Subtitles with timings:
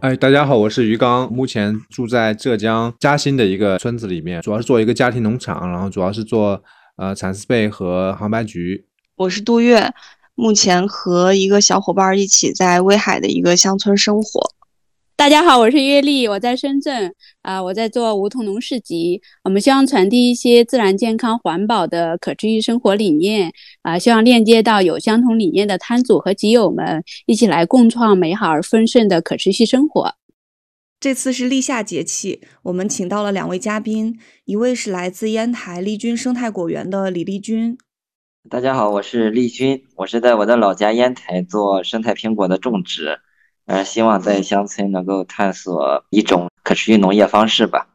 [0.00, 6.62] 哎，大家好，我是于刚，目前住在浙江嘉兴的一个村子里面，主要是做一个家庭农场，然后主要是做
[6.96, 8.84] 呃蚕丝被和杭白菊。
[9.16, 9.90] 我是杜月，
[10.34, 14.50] 目前和一个小伙伴一起在威海的一个乡村生活。
[15.18, 19.22] 大家好，我是月丽，我在深圳啊，我在做梧桐农市集。
[19.44, 30.14] 我们希望传递一些自然、健康、环保的可持续生活理念啊，希望链接到有相同理念的摊主和集友们，一起来共创美好而丰盛的可持续生活。
[31.00, 37.78] 这次是立夏节气，我们请到了两位嘉宾，一位是来自烟台丽君生态果园的李丽君。
[38.50, 43.18] 大家好，我是丽君，我是在我的老家烟台做生态苹果的种植。
[43.66, 47.88] 呃，希望在乡村能够探索一种可持续农业方式吧。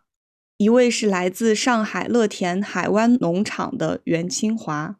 [0.58, 4.97] 一位是来自上海乐田海湾农场的袁清华。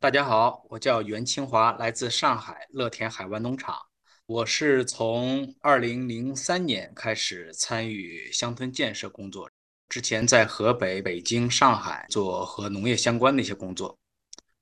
[0.00, 3.76] 大家好，我叫袁清华，来自上海乐田海湾农场。
[4.24, 9.50] 我是从二零零三年开始参与乡村建设工作，
[9.90, 13.98] 之前在河北、北京、上海做和农业相关的一些工作。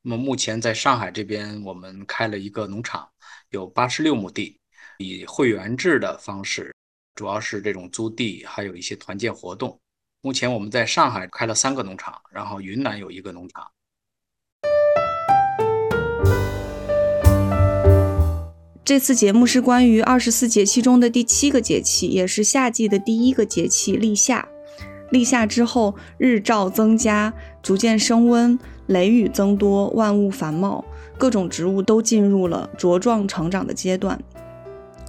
[0.01, 3.07] 那么目前在上海这边，我们开了一个农场，
[3.51, 4.59] 有八十六亩地。
[4.97, 6.73] 以会员制的方式，
[7.15, 9.77] 主要是这种租地，还有一些团建活动。
[10.21, 13.67] 目前我们在上海开了三个农场，然后云南有一个农场。
[18.83, 24.47] 这次节目是关于二十四节气中的第七个节气，也是夏季的第一个节气——立夏。
[25.11, 28.57] 立夏之后，日照增加，逐渐升温，
[28.87, 30.85] 雷雨增多，万物繁茂，
[31.17, 34.19] 各种植物都进入了茁壮成长的阶段。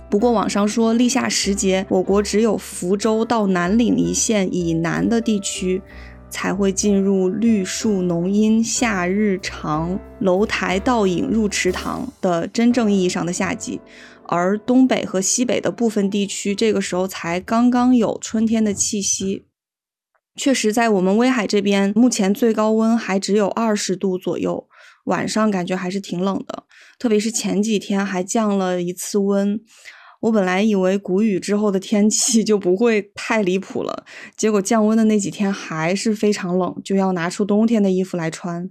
[0.08, 5.82] 不过网上说，立夏时节，我国只有福州到南岭一线以南的地区，
[6.30, 13.80] 才会进入绿树浓荫、夏日长、楼台倒影入池塘的真正意义上的夏季，
[14.28, 19.46] 而东北和西北的部分地区，这个时候才刚刚有春天的气息。
[20.36, 24.68] 确实，在我们威海这边，目前最高温还只有二十度左右，
[25.06, 26.64] 晚上感觉还是挺冷的，
[26.98, 29.60] 特别是前几天还降了一次温。
[30.20, 34.04] 我本来以为谷雨之后的天气 就不会太离谱了，
[34.36, 38.70] 结果降温的那几天还是非常冷，就要拿出冬天的衣服来穿。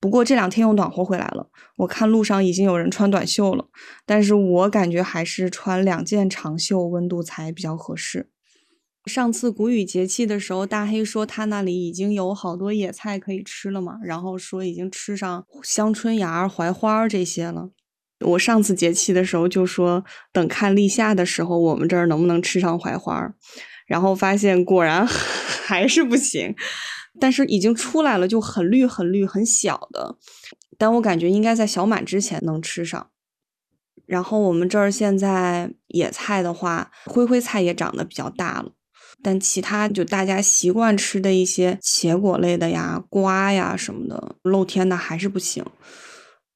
[0.00, 3.66] 不过这两天又暖和回来了，我看路上已经有人穿短袖了，
[4.04, 8.28] 但是我感觉还是穿两件长袖温度才比较合适。
[9.06, 17.70] 上次谷雨节气的时候，大黑说他那里已经有好多野菜可以吃了嘛，然后说已经吃上香椿芽、槐花这些了。
[18.20, 23.34] 我上次节气的时候就说，等看立夏的时候，我们这儿能不能吃上槐花
[23.86, 25.06] 然后发现果然
[25.66, 26.54] 还是不行，
[27.20, 30.16] 但是已经出来了，就很绿很绿很小的，
[30.78, 33.10] 但我感觉应该在小满之前能吃上。
[34.06, 38.72] 然后我们这儿现在野菜的话，灰灰菜也长得比较大了，
[39.22, 45.64] 但其他就大家习惯吃的一些茄果类的呀、瓜呀什么的，露天的还是不行。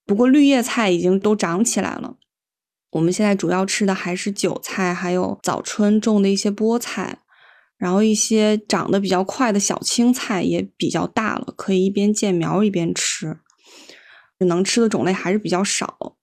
[0.09, 2.17] 不过绿叶菜已经都长起来了，
[2.93, 7.19] 我们现在主要吃的还是韭菜，还有早春种的一些菠菜，
[7.77, 13.37] 然后一些长得比较快的小青菜也比较大了，可以一边见苗一边吃。
[14.39, 16.17] 能吃的种类还是比较少。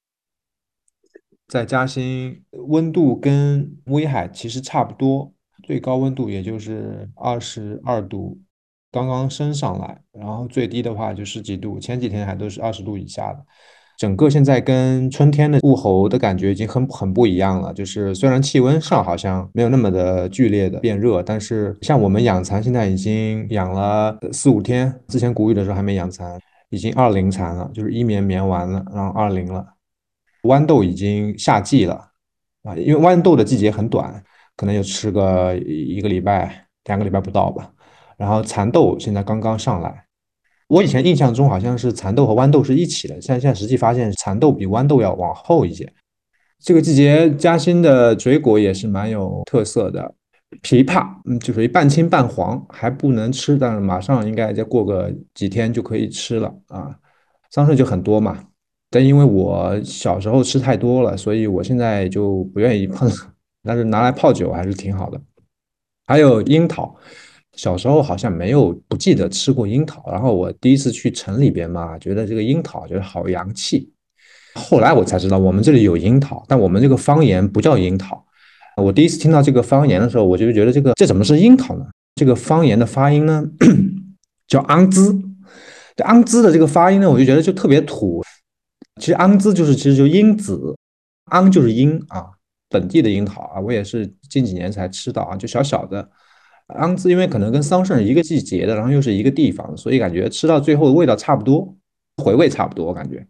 [1.47, 5.31] 在嘉兴，温度跟威海其实差不多，
[5.61, 8.41] 最高温度也就是二十二度，
[8.91, 13.45] 刚刚升上来，然后最低的话就十几度，前几天还都是二十度以下的。
[13.97, 17.73] 整个现在跟春天的物候的感觉已经很很不一样了。
[17.73, 26.39] 就是虽然气温上好像没有那么的剧烈的变热，但是像我们养蚕现在已经养了四五天，之前谷雨的时候还没养蚕，
[26.69, 29.65] 已经二零蚕了，就是一棉棉完了，然后二零了。
[30.43, 31.93] 豌豆已经夏季了
[32.63, 34.23] 啊，因为豌豆的季节很短，
[34.55, 37.71] 可能就吃个一个礼拜、两个礼拜不到吧。
[38.17, 40.04] 然后蚕豆现在刚刚上来。
[40.67, 45.87] 我以前印象中好像是蚕豆和豌豆是一起的，现在现在实际发现蚕豆比豌豆要往后一些。
[46.59, 50.15] 这个季节嘉兴的水果也是蛮有特色的，
[50.63, 56.95] 枇杷，嗯，就属于半青半黄，还不能吃，但是马上应该再过个几天就可以吃了啊。
[57.51, 58.43] 桑葚就很多嘛，
[58.89, 63.07] 但因为我小时候吃太多了，所以我现在就不愿意碰，
[63.61, 65.21] 但是拿来泡酒还是挺好的。
[66.07, 66.95] 还有樱桃。
[67.55, 73.91] 小时候好像没有不记得吃过樱桃，然后我第一次去城里边嘛，觉得这个樱桃觉得好洋气。
[74.53, 78.25] 后来我才知道我们这里有樱桃，但我们这个方言不叫樱桃。
[78.77, 81.85] 我第一次听到这个方言的时候，我就觉得这个这怎么是樱桃呢？
[82.15, 83.43] 这个方言的发音呢
[84.47, 85.17] 叫昂兹，
[85.95, 88.21] 这昂兹的这个发音呢，我就觉得就特别土。
[88.99, 90.75] 其实昂兹就是其实就樱子，
[91.31, 92.25] 昂就是樱啊，
[92.69, 96.09] 本地的樱桃啊，我也是近几年才吃到啊，就小小的。
[96.67, 101.75] 昂兹因为可能跟桑葚一个季节的，然后又是一个地方，所以感觉吃到最后的味道差不多，
[102.23, 103.25] 回味差不多，我感觉。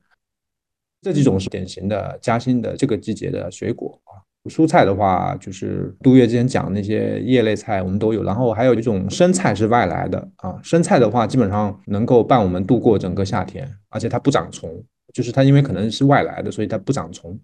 [1.02, 4.24] 这几种是典型的嘉兴的这个季节的水果啊。
[4.50, 8.24] 蔬菜的话，就是杜月之前讲那些叶类菜，我们都有。
[8.24, 14.72] 然后还有一种生菜是外来的啊，生菜的话基本上能够伴我们度过整个夏天，而且它不长虫，
[15.14, 17.38] 就是它因为可能是外来的，所以它不长虫。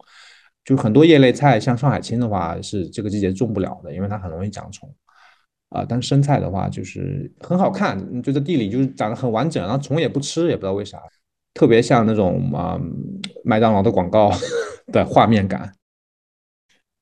[0.63, 4.87] 就很多叶类菜，像上海青的话是这个季节种不了的，因为它很容易长虫。
[5.71, 11.01] 啊，但是生菜的话就是很好看，就在地里就是长得很完整，然后虫也不吃，也不知道为啥，
[11.53, 12.79] 特别像那种啊
[13.43, 14.31] 麦当劳的广告
[14.91, 15.73] 的画面感。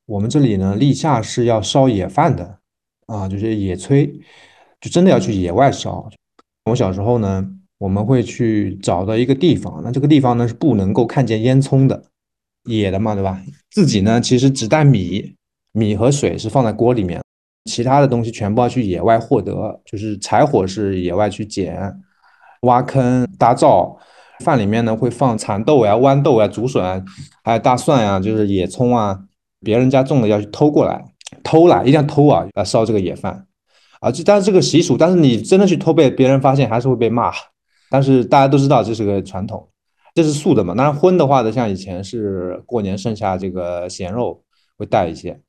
[0.05, 2.59] 我们这里呢，立夏是要烧野饭的
[3.07, 4.11] 啊，就是野炊，
[4.79, 6.07] 就真的要去野外烧。
[6.65, 7.47] 我小时候呢，
[7.79, 12.03] 我们会去找到一个地方，那这个地方呢是不能够看见烟囱的，
[12.65, 13.41] 野的嘛，对吧？
[13.71, 15.35] 自己呢其实只带米，
[15.71, 17.19] 米和水是放在锅里面。
[17.65, 21.93] 其他的东西全部要去野外获得，就是柴火是野外去捡，
[22.61, 23.97] 挖坑搭灶，
[24.43, 27.05] 饭里面呢会放蚕豆呀、豌豆呀、竹笋，
[27.43, 29.19] 还有大蒜呀，就是野葱啊，
[29.61, 31.03] 别人家种的要去偷过来，
[31.43, 33.45] 偷来一定要偷啊，要烧这个野饭
[33.99, 34.11] 啊。
[34.11, 37.31] 这但是这个习俗，但是你真的去偷被别人发现，还是会被骂。
[37.91, 39.67] 但是大家都知道这是个传统，
[40.13, 40.73] 这是素的嘛。
[40.75, 44.43] 当然荤的话呢，像以前是过年剩下这个咸肉
[44.77, 45.39] 会带一些。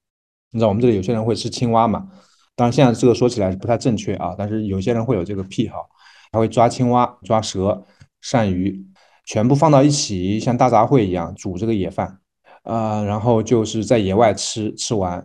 [0.52, 2.08] 你知道我们这里有些人会吃青蛙嘛？
[2.56, 5.88] 当然现在这个说起来是不太正确啊，但是有些人会有这个癖好，
[6.30, 7.84] 他会抓青蛙、抓蛇、
[8.22, 8.84] 鳝鱼，
[9.24, 12.18] 全部放到一起，像大杂烩一样煮这个野饭，
[12.64, 15.24] 呃，然后就是在野外吃，吃完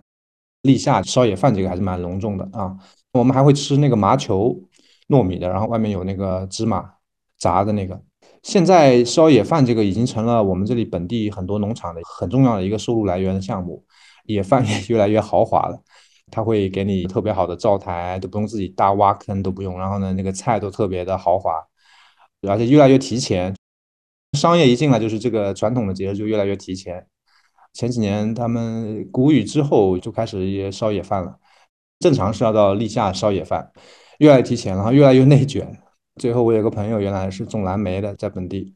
[0.61, 2.75] 立夏烧野饭这个还是蛮隆重的啊。
[3.11, 4.57] 我们还会吃那个麻球，
[5.09, 6.89] 糯米的，然后外面有那个芝麻
[7.37, 8.01] 炸的那个。
[8.43, 13.83] 现在烧野饭这个已经成了我们这里本地很多农场的很重要的一个收入来源的项目。
[14.25, 15.79] 野饭也越来越豪华了，
[16.31, 19.77] 他会给你特别好的灶台，都不用自己大挖坑，都不用。
[19.79, 21.63] 然后呢，那个菜都特别的豪华，
[22.41, 23.55] 而且越来越提前。
[24.33, 27.07] 商业一进来，就是这个传统的节日就越来越提前。
[27.73, 31.37] 前几年他们谷雨之后就开始也烧野饭了，
[31.99, 33.71] 正常是要到立夏烧野饭，
[34.19, 35.77] 越来越提前，然后越来越内卷。
[36.17, 38.73] 最后我有个朋友原来是种蓝莓的，在本地，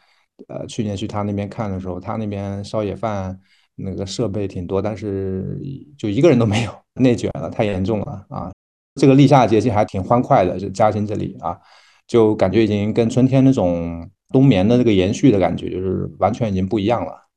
[0.47, 3.39] 呃，去年去他那边看的时候，他那边烧野饭。
[3.79, 5.57] 那个设备挺多，但是
[5.97, 8.51] 就一个人都没有，内卷了，太严重了啊！
[8.95, 11.57] 这个立夏节气还挺欢快的，就嘉兴这里啊，
[12.07, 17.27] 就感觉已经跟春天那种冬眠的那个延续的感觉，就是完全已经不一样了。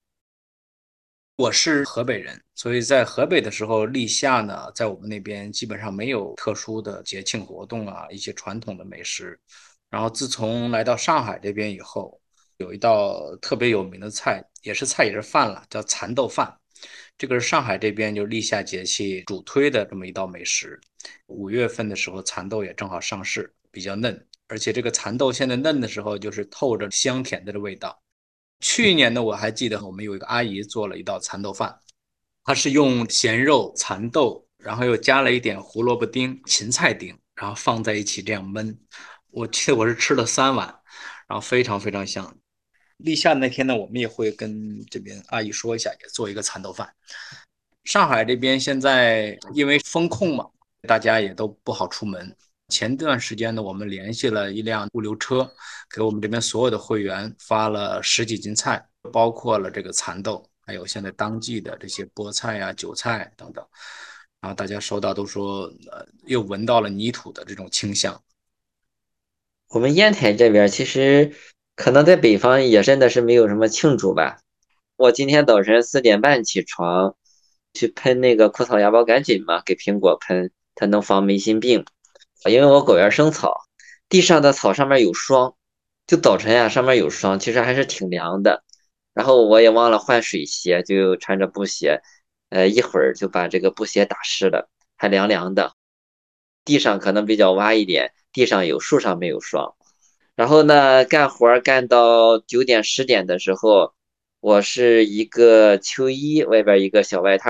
[1.37, 9.39] 我是河北人，所以在河北的时候，立夏呢，在我们那边基本上没有特殊的节庆活动啊，一些传统的美食。
[9.91, 12.21] 然后自从来到上海这边以后，
[12.59, 14.43] 有一道特别有名的菜。
[14.63, 16.57] 也是菜也是饭了，叫蚕豆饭。
[17.19, 20.81] 这个是上海这边就立夏节气主推的这么一道美食。
[21.27, 24.25] 五月份的时候，蚕豆也正好上市，比较嫩。
[24.47, 28.01] 而且这个蚕豆现在嫩的时候，就是透着香甜的味道。
[28.61, 31.77] 去年呢，我还记得我们有一个阿姨做了一道蚕豆饭，
[32.45, 38.77] 她是用咸肉、蚕豆，然后又加了一点胡萝卜丁、芹菜丁，然后放在一起这样焖。
[39.31, 40.69] 我记得我是吃了三碗，
[41.27, 42.39] 然后非常非常香。
[42.99, 46.93] 立夏那天呢，我们也会跟这边阿姨说一下，也做一个蚕豆饭。
[47.85, 50.49] 上海这边现在因为风控嘛，
[50.83, 52.37] 大家也都不好出门。
[52.69, 55.53] 前段时间呢，我们联系了一辆物流车，
[55.91, 58.83] 给我们这边所有的会员发了十几斤菜，
[59.13, 63.67] 包括了这个蚕豆，还有现在当季的这些菠菜呀、韭菜等等。
[64.41, 68.23] 然后大家收到都说，呃，又闻到了泥土的这种清香。
[69.71, 71.35] 我们烟台这边其实。
[71.75, 74.39] 可能在北方也真的是没有什么庆祝吧。
[74.97, 77.17] 我今天早晨四点半起床，
[77.73, 81.85] 去喷那个枯草芽孢杆菌嘛，给苹果喷，它能防霉心病。
[82.45, 83.55] 因为我果园生草，
[84.09, 85.55] 地上的草上面有霜，
[86.07, 88.65] 就早晨呀上面有霜，其实还是挺凉的。
[89.15, 92.03] 然后我也忘了换水鞋，就穿着布鞋，
[92.51, 95.75] 呃，一会儿就把这个布鞋打湿了，还凉凉的。
[96.65, 99.75] 地上可能比较洼一点，地上有，树上没有霜。
[100.43, 103.95] 然后呢，干活干到九点十点的时候，
[104.41, 107.49] 我是一个秋衣，外边一个小外套，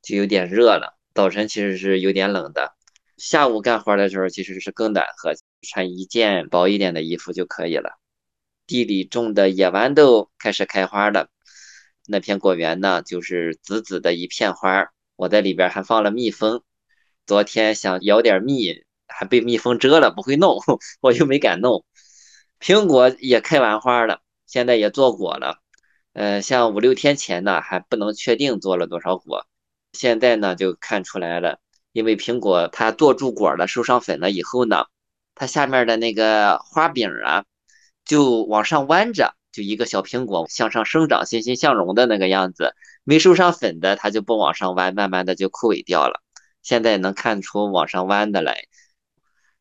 [0.00, 0.96] 就有点热了。
[1.12, 2.72] 早晨其实是有点冷的，
[3.16, 5.32] 下午干活的时候其实是更暖和，
[5.62, 7.98] 穿一件薄一点的衣服就可以了。
[8.64, 11.30] 地里种的野豌豆开始开花了，
[12.06, 14.86] 那片果园呢就是紫紫的一片花。
[15.16, 16.62] 我在里边还放了蜜蜂，
[17.26, 20.58] 昨天想舀点蜜，还被蜜蜂蛰了，不会弄，
[21.02, 21.84] 我就没敢弄。
[22.60, 25.58] 苹果也开完花了，现在也做果了。
[26.12, 29.46] 呃，像五六天前呢，还不能确定做了多少果，
[29.92, 31.58] 现在呢就看出来了。
[31.92, 34.84] 因为苹果它做住果了，授上粉了以后呢，
[35.34, 37.44] 它下面的那个花柄啊，
[38.04, 42.74] 就往上弯着，就一个小苹果向上生长、欣欣向荣的那个样子。
[43.04, 46.20] 没授上粉的，它就不往上弯，慢慢的就枯萎掉了。
[46.62, 48.64] 现在能看出往上弯的来。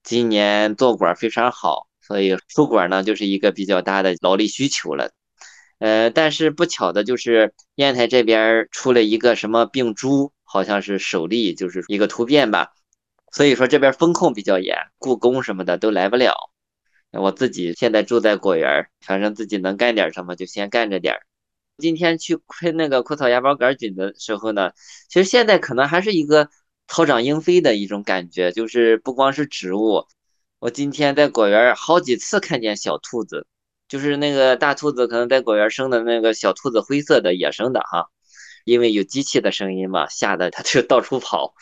[0.03, 5.11] 今年做果非常好，所以出果呢就是一个比较大的劳力需求了。
[5.77, 10.33] 呃，但是不巧的就是烟台这边出了一个什么病株。
[10.51, 12.71] 好像是首例，就是一个突变吧，
[13.31, 16.33] 所以说这边风控比较严，故宫什么的都来不了。
[17.11, 21.21] 我自己现在住在果园，反正自己能干点什么就先干着点儿。
[21.77, 24.71] 今天去喷那个枯草芽孢杆菌的时候呢，
[25.07, 26.49] 其实现在可能还是一个
[26.87, 30.07] 草长莺飞的一种感觉，就是不光是植物，
[30.59, 33.47] 我今天在果园好几次看见小兔子，
[33.87, 38.09] 就是那个大兔子可能在果园生的那个小兔子，灰色的野生的哈。
[38.65, 41.53] 因为有机器的声音嘛，吓得它就到处跑。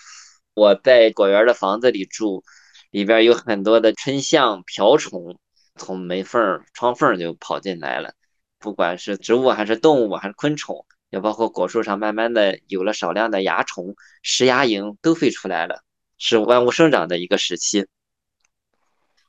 [0.56, 2.44] 我在果园的房子里住，
[2.90, 5.38] 里边有很多的春象、瓢虫，
[5.76, 8.14] 从门缝、窗缝就跑进来了。
[8.58, 15.84] 不管是植物还是动物还是昆虫，也包括果树上，慢慢的有了少量的蚜虫、食蚜蝇都飞出来了，
[16.18, 17.86] 是万物生长的一个时期。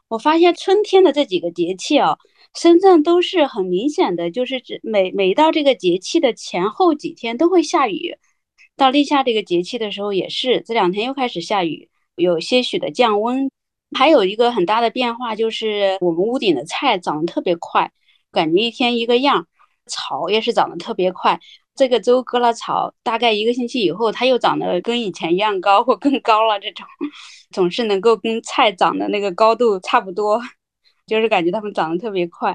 [0.09, 2.17] 我发现春天的这几个节气啊。
[2.55, 8.17] 深圳都是很明显的，就是每每到这个节气的前后几天都会下雨，
[8.75, 13.50] 到立夏这个节气的时候也是，这两天又开始下雨，有些许的降温。
[13.97, 17.93] 还有一个很大的变化就是我们屋顶的菜长得特别快，
[18.33, 19.47] 感觉一天一个样，
[19.87, 21.38] 草也是长得特别快。
[21.78, 26.85] 这个周割了草，大概一个星期以后，它又长得跟以前一样高或更高了，这种
[27.52, 30.42] 总是能够跟菜长的那个高度差不多。
[31.06, 32.54] 就是感觉它们长得特别快。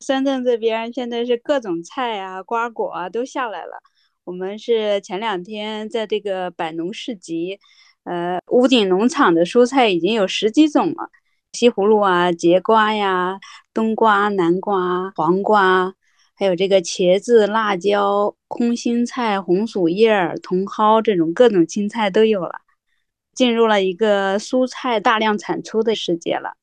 [0.00, 3.80] 深圳这边现在是各种菜啊、瓜果啊都下来了。
[4.24, 7.58] 我们是前两天在这个百农市集，
[8.04, 11.08] 呃，屋顶农场的蔬菜已经有十几种了，
[11.54, 13.38] 西葫芦啊、节瓜呀、
[13.72, 15.94] 冬瓜、南瓜、黄瓜，
[16.44, 22.60] 还有这个茄子、辣椒、空心菜、红薯叶、茼蒿这种各种青菜都有了，
[23.34, 26.58] 进入了一个蔬菜大量产出的世界了。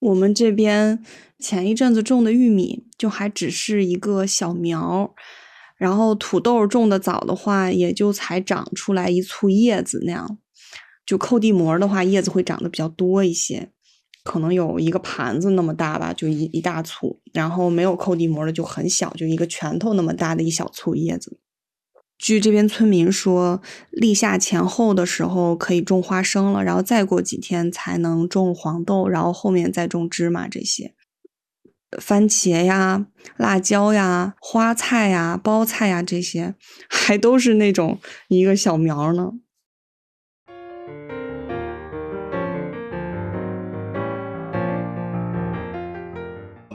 [0.00, 1.02] 我们这边
[1.38, 5.14] 前一阵子种的玉米就还只是一个小苗，
[5.78, 10.36] 然后土豆种的早的话，也就才长出来一簇叶子那样。
[11.06, 13.70] 就扣地膜的话，叶子会长得比较多一些，
[14.24, 17.20] 可能有一个盘子那么大吧，就一一大簇。
[17.32, 21.38] 然后没有扣地膜的就很小，就一个拳头那么大的一小簇叶子。
[22.18, 30.94] 据这边村民说，立夏前后的时候可以种花生了，然后再过几天才能种黄豆，然后后面再种芝麻这些。
[31.98, 33.06] 番茄呀、
[33.36, 36.54] 辣椒呀、花菜呀、包菜呀这些，
[36.90, 39.34] 还都是那种一个小苗呢。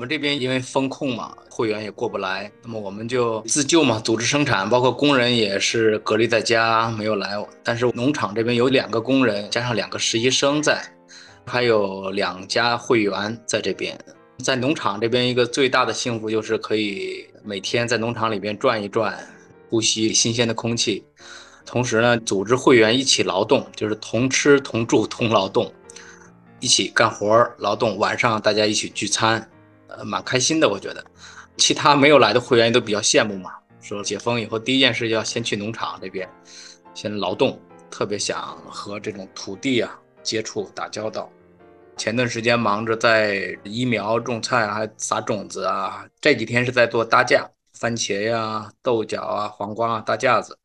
[0.04, 7.42] 我们这边因为风控嘛，会员也过不来，那么我们就自救嘛，组织生产，包括工人也是隔离在家没有来。
[7.64, 10.84] 但是农场这边有两个工人，加上两个实习生在，
[11.46, 13.98] 还有两家会员在这边。
[14.40, 19.18] 在农场这边，一个最大的幸福就是可以每天在农场里边转一转，
[19.70, 21.06] 呼吸新鲜的空气，
[21.66, 25.72] 同时呢，组织会员一起劳动，就是同吃同住同劳动，
[26.60, 29.50] 一起干活劳动，晚上大家一起聚餐。
[29.98, 31.04] 呃，蛮开心的，我觉得。
[31.58, 36.28] 其他没有来的会员都比较羡慕嘛，说解封以后第一件事要先去农场这边，
[36.94, 37.60] 先劳动，
[37.92, 41.32] 特别想和这种土地啊接触打交道。
[41.96, 47.48] 前段时间忙着在移苗、种菜啊，撒种子啊，这几天是在做搭架，
[47.78, 50.58] 番茄呀、豆角啊、黄瓜啊搭架子。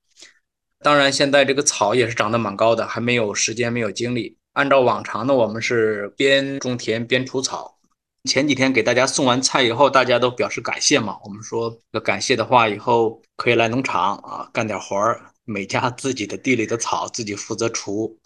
[0.80, 4.38] 当然，现在这个草也是长得蛮高的，还没有时间，没有精力。
[4.54, 7.77] 按照往常的，我们是边种田边除草。
[8.24, 11.18] 前几天给大家送完菜以后，大家都表示感谢嘛。
[11.24, 18.18] 我们说要感谢的话，以后可以来农场啊干点活儿，每家自己的地里的草自己负责除。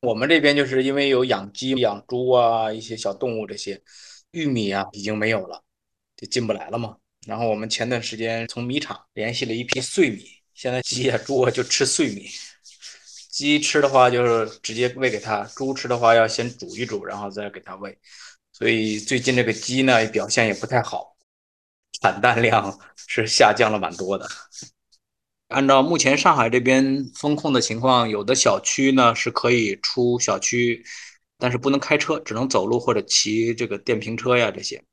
[0.00, 3.80] 我们这边就是因为有养鸡、养猪啊，一些小动物这些，
[4.30, 5.62] 玉米啊已经没有了，
[6.16, 6.96] 就进不来了嘛。
[7.26, 10.24] 然后我们前段时间从米厂联系了一批碎米，
[10.54, 12.26] 现在鸡啊、猪啊就吃碎米。
[13.30, 17.96] 鸡吃的话就是直接喂给它，猪吃的话要先煮一煮，然后再给它喂。
[18.60, 21.16] 所以最近这个鸡呢表现也不太好，
[22.02, 24.28] 产蛋量是下降了蛮多的。
[25.48, 30.84] 按照目前上海这边风控的情况，有的小区呢是可以出小区，
[31.38, 34.84] 但是不能开车，只能走路或者骑这个电瓶车呀这些，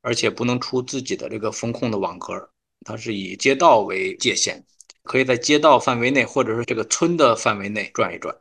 [0.00, 2.48] 而且不能出自己的这个风控的网格，
[2.86, 4.64] 它是以街道为界限，
[5.02, 8.32] 可以在街道范围内或者是这个村的范围内转一转。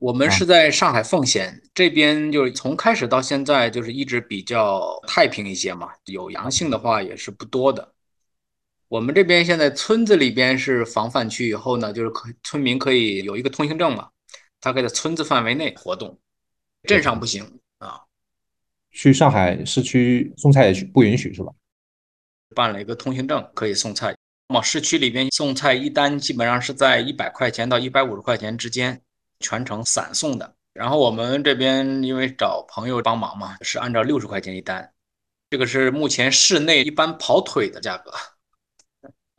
[0.00, 7.92] 我们是在上海奉贤这边，就是从开始到现在就是一直比较太平一些嘛，有阳性的话也是不多的。
[8.88, 14.08] 我们这边现在村子里边是防范区，以后呢，就是可村民可以有一个通行证嘛，
[14.58, 16.18] 他可以在村子范围内活动，
[16.84, 18.00] 镇上不行啊。
[18.90, 21.52] 去上海市区送菜也不允许是吧？
[22.56, 24.16] 办了一个通行证可以送菜，
[24.48, 29.02] 往市区里边送菜一单基本上是在一百块钱到一百五十块钱之间，
[29.40, 30.54] 全程散送的。
[30.72, 34.88] 然后我们这边因为找朋友帮忙嘛，是按照六十块钱一单，
[35.50, 38.12] 这个是目前市内一般跑腿的价格。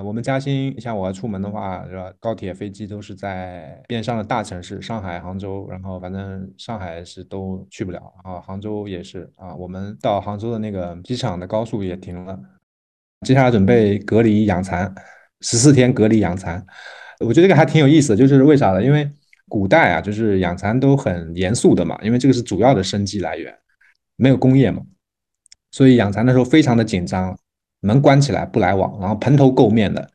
[0.03, 2.11] 我们嘉兴，像我要出门的话，是吧？
[2.19, 9.53] 高铁、飞机都是在边上的大城市，上海、杭州，然后反正上海是都去不了，然后杭州也是啊。
[9.53, 12.39] 我们到杭州的那个机场的高速也停了，
[13.27, 14.91] 接下来准备隔离养蚕，
[15.41, 16.65] 十四天隔离养蚕。
[17.19, 18.83] 我觉得这个还挺有意思，就是为啥呢？
[18.83, 19.07] 因为
[19.51, 23.53] 古代啊，就是养蚕都很严肃的嘛，因为这个是主要的生计来源，
[24.15, 24.81] 没有工业嘛，
[25.69, 27.37] 所以养蚕的时候非常的紧张。
[27.83, 30.07] 门关起来不来往，然后蓬头垢面的，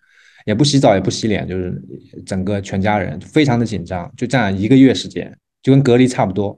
[0.44, 1.82] 也不洗澡也不洗脸，就是
[2.24, 6.56] 整个全家人非常的紧张，就这样一个月时间，就跟隔离差不多。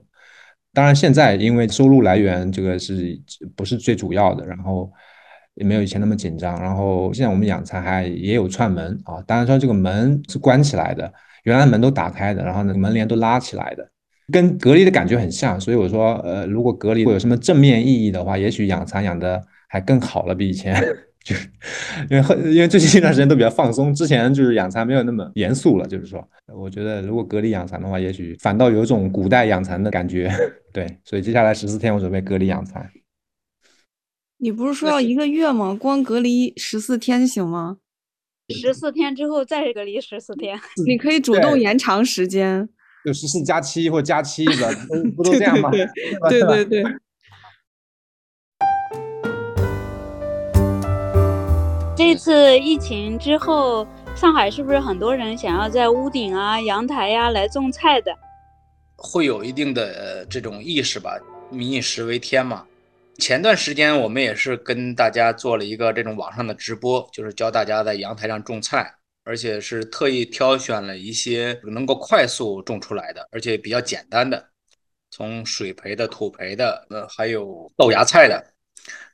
[0.71, 3.19] 当然现在因为收入来源这个是
[3.55, 4.87] 不是最主要的，然后
[5.55, 6.61] 也没有以前那么紧张。
[6.61, 11.11] 然后现在我们养蚕还也有串门啊，当然说这个门是关起来的，
[11.43, 13.89] 原来门都打开的，然后那个门帘都拉起来的，
[14.31, 15.59] 跟隔离的感觉很像。
[15.59, 19.41] 所以我说，呃，如果隔离会有什么正面意义的话，也许养蚕养的。
[19.71, 20.73] 还更好了，比以前，
[21.23, 21.47] 就是
[22.09, 25.85] 因为因为最近一段时间都比较放松，之前就是养蚕没有那么严肃了。
[25.85, 30.27] 就是说，我觉得如果隔离养蚕的话，也许反倒有种古代养蚕的感觉。
[30.73, 32.89] 对，所以接下来十四天我准备隔离养蚕。
[34.39, 35.77] 你不是说要一个月吗？
[35.79, 37.77] 光隔离十四天行吗？
[38.49, 42.67] 十四天之后再隔离十四天，你可以主动延长时间，
[43.05, 44.75] 就十四加七或加七的，
[45.15, 45.69] 不 都这样吗？
[46.29, 46.83] 对对对。
[51.95, 53.85] 这次疫情之后，
[54.15, 58.11] 上海是不是很多人想要在屋顶啊、阳台呀来种菜的？
[58.95, 61.19] 会有一定的这种意识吧，
[61.51, 62.65] 民以食为天嘛。
[63.19, 68.91] 前段时间我们也是跟大家做了一个这种网上的直播，就是教大家在阳台上种菜，
[69.23, 74.49] 而且是特意挑选了一些能够快速种出来的，而且比较简单的，
[75.11, 78.43] 从水培的、土培的，呃，还有豆芽菜的。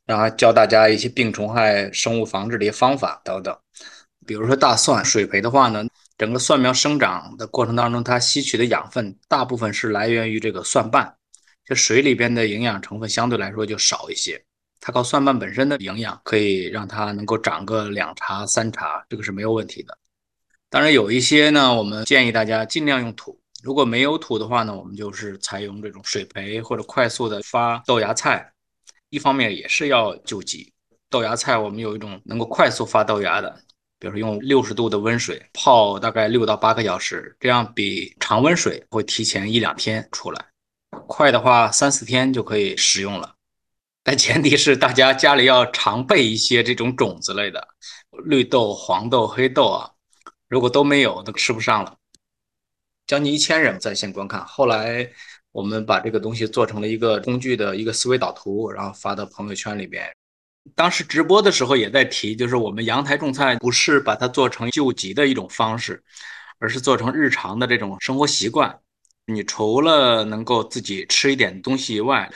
[0.05, 3.57] 然后教大家一些病虫害生物防治的一些方法等等，
[4.27, 5.83] 比如说大蒜水培的话呢，
[6.15, 11.11] 整个蒜苗生长的过程当中，它吸取的养分大部分是来源于这个蒜瓣，
[11.65, 14.41] 这水里边的营养成分相对来说就少一些，
[14.80, 19.97] 它靠蒜瓣本身的营养可以让它能够长个两茬三茬，这个是没有问题的。
[20.69, 28.51] 当然有一些呢，我们建议大家尽量用土，如果没有土的话呢，我们就是采用这种水培或者快速的发豆芽菜。
[29.10, 30.73] 一方面也是要救急，
[31.10, 33.49] 豆芽菜我们有一种能够快速发豆芽的，
[33.97, 40.45] 比如说用六十度的温水泡大概六到八个小时，这样比常温水会提前一两天出来，
[41.08, 43.36] 快的话三四天就可以食用了。
[44.03, 47.67] 但前提是大家家里要常备一些这种种子类的，
[48.25, 49.91] 绿豆、黄豆、黑豆啊，
[50.47, 51.97] 如果都没有，都吃不上了。
[53.08, 55.12] 将近一千人在线观看，后来。
[55.55, 60.13] 我们把这个东西做成了一个工具的一个思维导图，然后发到朋友圈里边。
[60.75, 66.03] 当时直播的时候也在提，就是我们阳台种菜不是把它做成救急的一种方式，
[66.60, 68.77] 而是做成日常的这种生活习惯。
[69.27, 72.29] 你除了能够自己吃一点东西以外，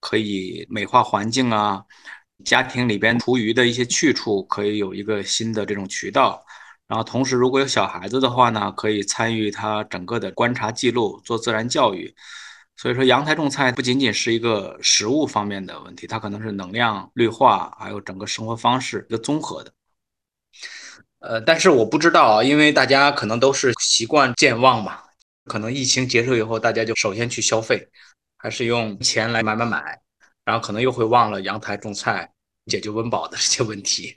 [0.00, 1.82] 可以美化环境啊，
[2.44, 6.44] 家庭里边厨余的一些去处可以有一个新的这种渠道。
[6.86, 12.14] 然后同时，如果有小孩子的话呢，可以参与他整个的观察记录，做自然教育。
[12.76, 19.72] 所以说，阳台种菜不仅仅是一个食物方面的问题，它可能是能量、绿化，还有整个生活方式一个综合的。
[21.20, 24.98] 呃，但是我不知道啊，因为大家可能都是习惯健忘嘛，
[25.44, 27.88] 可能疫情结束以后，大家就首先去消费，
[28.38, 30.00] 还是用钱来买买买，
[30.44, 32.32] 然后可能又会忘了阳台种菜
[32.66, 34.16] 解决温饱的这些问题。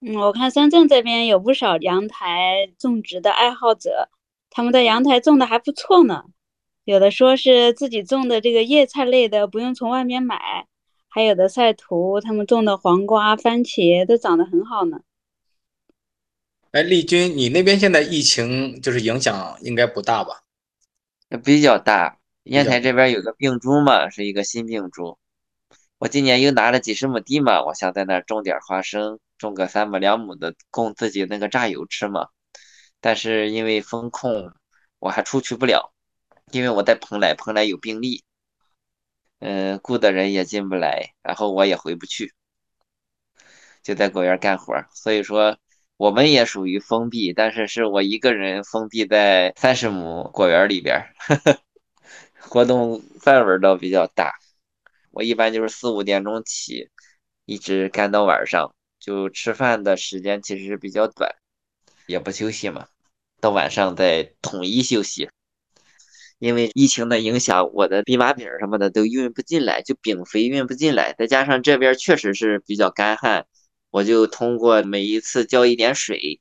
[0.00, 4.08] 嗯，我看深圳这边有不少阳台种植的爱好者。
[4.50, 6.24] 他们的阳台种的还不错呢。
[6.84, 10.36] 有的说是自己种的这个叶菜类的，不用从外面买；
[11.08, 15.00] 还有的晒图，他们种的黄瓜、番茄都长得很好呢。
[16.72, 20.42] 哎，丽君，你那边现在疫情就是影响应该不大吧？
[21.44, 22.18] 比较大。
[22.44, 25.18] 烟台这边有个病株嘛，是一个新病株。
[25.98, 32.28] 我今年又拿了几十亩地嘛，我想在那儿种点花生，种个三亩两亩的供自己那个榨油吃嘛。
[33.02, 34.54] 但是因为风控，
[34.98, 35.92] 我还出去不了，
[36.52, 38.24] 因为我在蓬莱，蓬莱有病例，
[39.40, 42.32] 嗯，雇的人也进不来，然后我也回不去，
[43.82, 44.74] 就在果园干活。
[44.94, 45.58] 所以说。
[46.02, 51.00] 我们也属于封闭，但是是我一个人封闭在三十亩果园里边，
[52.40, 54.34] 活动范围倒比较大。
[55.12, 56.88] 我一般就是四五点钟起，
[57.44, 61.30] 一直干到晚上，就吃饭的时间其实是比较短，
[62.08, 62.88] 也不休息嘛，
[63.40, 65.30] 到晚上再统一休息。
[66.40, 73.46] 因为疫情的影响，我的蓖麻饼什么的都运不进来，就饼肥运不进来，再加上这边确实是比较干旱。
[73.92, 76.40] 我就通过每一次浇一点水，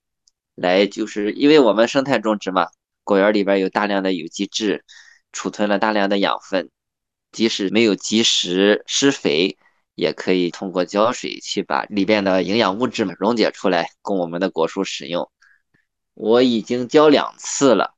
[0.55, 2.69] 来就是因为我们生态种植嘛，
[3.03, 4.85] 果园里边有大量的有机质，
[5.33, 6.69] 储存了大量的养分，
[7.33, 9.57] 即使没有及时施肥，
[9.95, 15.29] 也可以通过浇水去把里边的营养物质嘛溶解出来，供我们的果树使用。
[16.13, 17.95] 我已经浇两次了，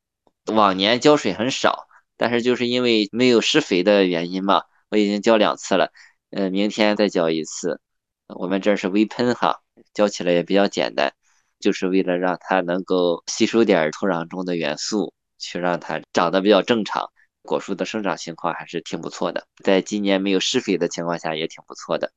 [0.47, 1.87] 往年浇水很少，
[2.17, 5.91] 但是就是因为没有施肥的原因嘛，我已经浇两次了，
[6.31, 7.79] 呃，明天再浇一次。
[8.27, 9.61] 我们这是微喷哈，
[9.93, 11.13] 浇起来也比较简单，
[11.59, 17.11] 就是为了让它能够吸收点土壤中的元素，去让它长得比较正常。
[17.43, 22.13] 果树的生长情况还是挺不错的，在今年没有施肥的情况下也挺不错的。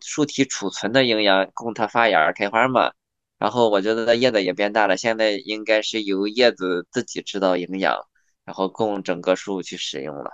[0.00, 2.92] 树体储存的营养供它发芽开花嘛，
[3.38, 8.06] 然后我觉得它叶子也变大了，现在应该是由叶子自己制造营养，
[8.44, 10.32] 然后供整个树去使用了。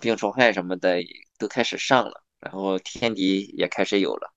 [0.00, 1.02] 病虫害什么的
[1.38, 2.22] 都开始上了。
[2.46, 4.32] 然后天敌也开始有了，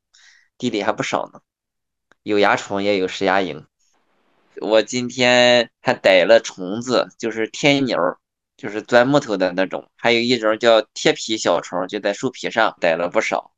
[0.58, 1.41] 地里还不少呢，
[2.24, 3.65] 有蚜虫也有食蚜蝇。
[4.62, 8.00] 我今天还逮了虫子，就是天牛，
[8.58, 13.52] 就是钻木头的那种，还有一种叫贴皮小虫，就在树皮上逮了不少，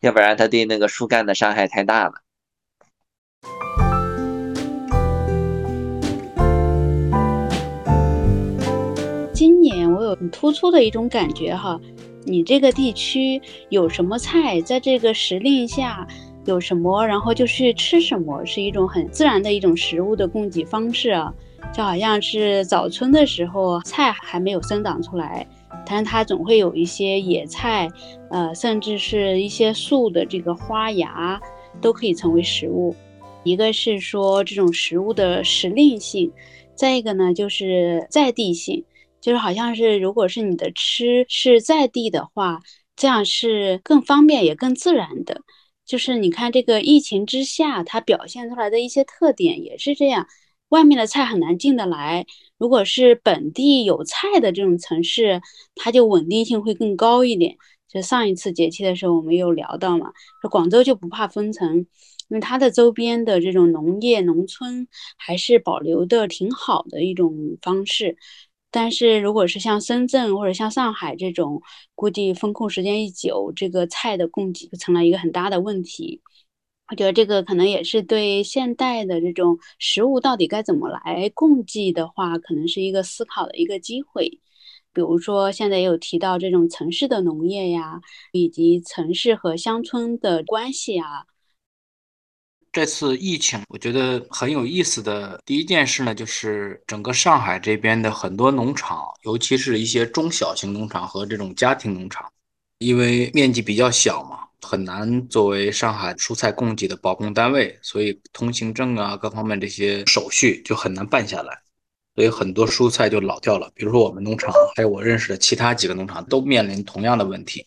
[0.00, 2.12] 要不然它对那个树干的伤害太大了。
[9.32, 11.80] 今年我有很突出的一种感觉哈。
[12.24, 16.06] 你这个地区有什么菜，在这个时令下
[16.44, 21.32] 有什么，然后就去吃什么，是一种很自然的一种食物的供给方式啊。
[21.72, 25.46] 就好像是早春的时候，菜还没有生长出来，
[25.86, 27.88] 但是它总会有一些野菜，
[28.30, 31.40] 呃，甚至是一些树的这个花芽
[31.80, 32.94] 都可以成为食物。
[33.44, 36.30] 一个是说这种食物的时令性，
[36.74, 38.84] 再一个呢就是在地性。
[39.22, 42.60] 就是好像是，如果是你的吃是在地的话，
[42.96, 45.40] 这样是更方便也更自然的。
[45.86, 50.26] 就是你看这个疫情之下，它表现出来的一些特点也是这样。
[50.70, 52.26] 外面的菜很难进得来，
[52.58, 55.40] 如果是本地有菜的这种城市，
[55.74, 57.56] 它就稳定性会更高一点。
[57.88, 61.86] 就上一次节气的时候，我们有聊到嘛，说广州就不怕封城，因
[62.30, 68.16] 为它的周边的这种农业农村还是保留的挺好的一种方式。
[68.72, 71.62] 但是，如果是像深圳或者像上海这种，
[71.94, 76.22] 估计风控时间一久，这个菜的供给就成了一个很大的问题。
[76.88, 84.40] 我觉得这个可能也是对现代的这种食物到底该怎么来供给的话，可能是一个思考的一个机会。
[84.94, 88.00] 比如说，现在也有提到这种城市的农业呀，
[88.32, 91.26] 以及城市和乡村的关系啊。
[92.72, 102.32] 这次疫情，我觉得很有意思的第一件事呢，就是整个上海这边的很多农场，尤其是一些中小型农场和这种家庭农场，
[102.78, 111.60] 因为面积比较小嘛，很难作为上海蔬菜供给的保供单位，所以通行证啊各方面这些手续就很难办下来，
[112.16, 113.70] 所以很多蔬菜就老掉了。
[113.74, 117.66] 比如说我们农场，还有我认识的其他几个农场都面临同样的问题，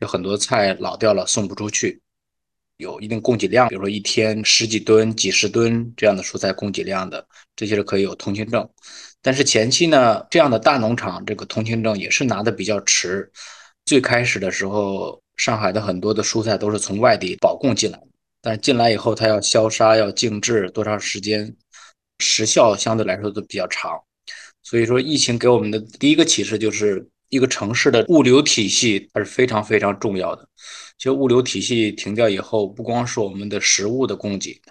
[0.00, 2.02] 有很多菜老掉了，送不出去。
[2.82, 8.68] 有一定供给量，比如说一天十几吨、几十吨这样的蔬菜供给量的，这些是可以有通行证。
[9.22, 13.30] 但是前期呢，这样的大农场这个通行证也是拿的比较迟。
[13.86, 17.98] 最开始的时候，上海的很多的蔬菜都是从外地保供进来，
[18.40, 21.54] 但进来以后，它要消杀、要静置多长时间，
[22.18, 23.92] 时效相对来说都比较长。
[24.62, 30.48] 所以说，疫情给我们的第一个启示就是，一个城市的物流体系它是非常非常重要的。
[31.02, 34.62] 其实物流体系停掉以后，不光是我们的食物的供给，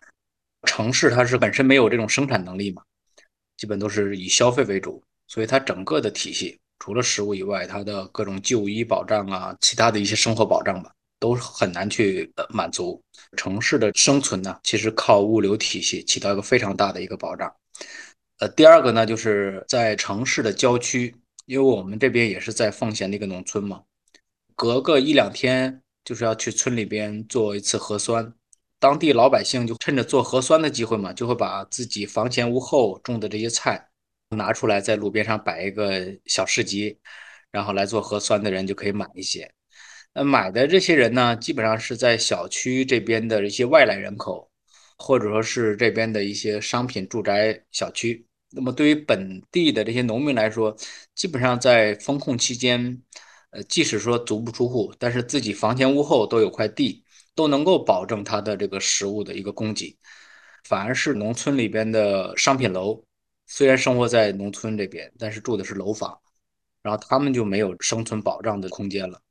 [0.66, 2.82] 城市它是本身没有这种生产能力嘛，
[3.58, 10.90] 基本都是以消费为主，所以它整个的体系除了食物以外，它的各种就医保障啊，其他的一些生活保障吧，
[11.20, 13.02] 都很难去满足。
[13.36, 17.54] 城市的生存呢，其实靠物流体系起到一个非常大的一个保障。
[18.40, 21.14] 呃，第二个呢，就是在城市的郊区，
[21.46, 23.84] 因为我们这边也是在奉贤的一个农村嘛，
[24.56, 28.34] 隔个一两天就是要去村里边做一次核酸。
[28.80, 33.90] 当地老百姓就趁着做核酸的机会嘛，就会把自己房前屋后种的这些菜
[34.30, 36.98] 拿出来，在路边上摆一个小市集，
[37.52, 39.54] 然后来做核酸的人就可以买一些。
[40.14, 44.50] 那买的这些人呢，基本上是在小区这边的一些外来人口，
[44.98, 48.26] 或者说是这边的一些商品住宅小区。
[48.50, 50.76] 那么对于本地的这些农民来说，
[51.16, 53.02] 基本上在封控期间，
[53.52, 57.04] 呃，即使说足不出户，但是自己房前屋后都有块地。
[57.34, 59.98] 都能够保证它的这个食物的一个供给，
[60.66, 63.02] 反而是农村里边的商品楼，
[63.48, 66.20] 虽然生活在农村这边，但是住的是楼房，
[66.82, 69.22] 然后他们就没有生存保障的空间了。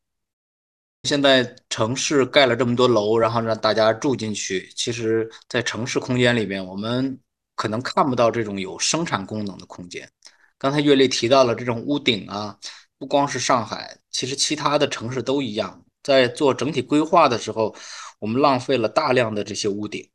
[1.02, 7.20] 现在城市盖了这么多楼，然后让大家住进去，其实，在城市空间里边，我们
[7.54, 10.10] 可能看不到这种有生产功能的空间。
[10.56, 12.58] 刚才岳丽提到了这种屋顶啊，
[13.00, 15.82] 不光是上海，其实其他的城市都一样。
[16.02, 17.74] 在做整体规划的时候，
[18.18, 20.06] 我们浪费了大量的这些屋顶。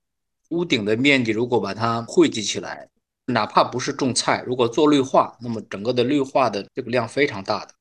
[0.49, 2.87] 屋顶的面积如果把它汇集起来，
[3.25, 7.73] 哪怕不是种菜，如果做绿化，那么整个的绿化的这个量非常大的。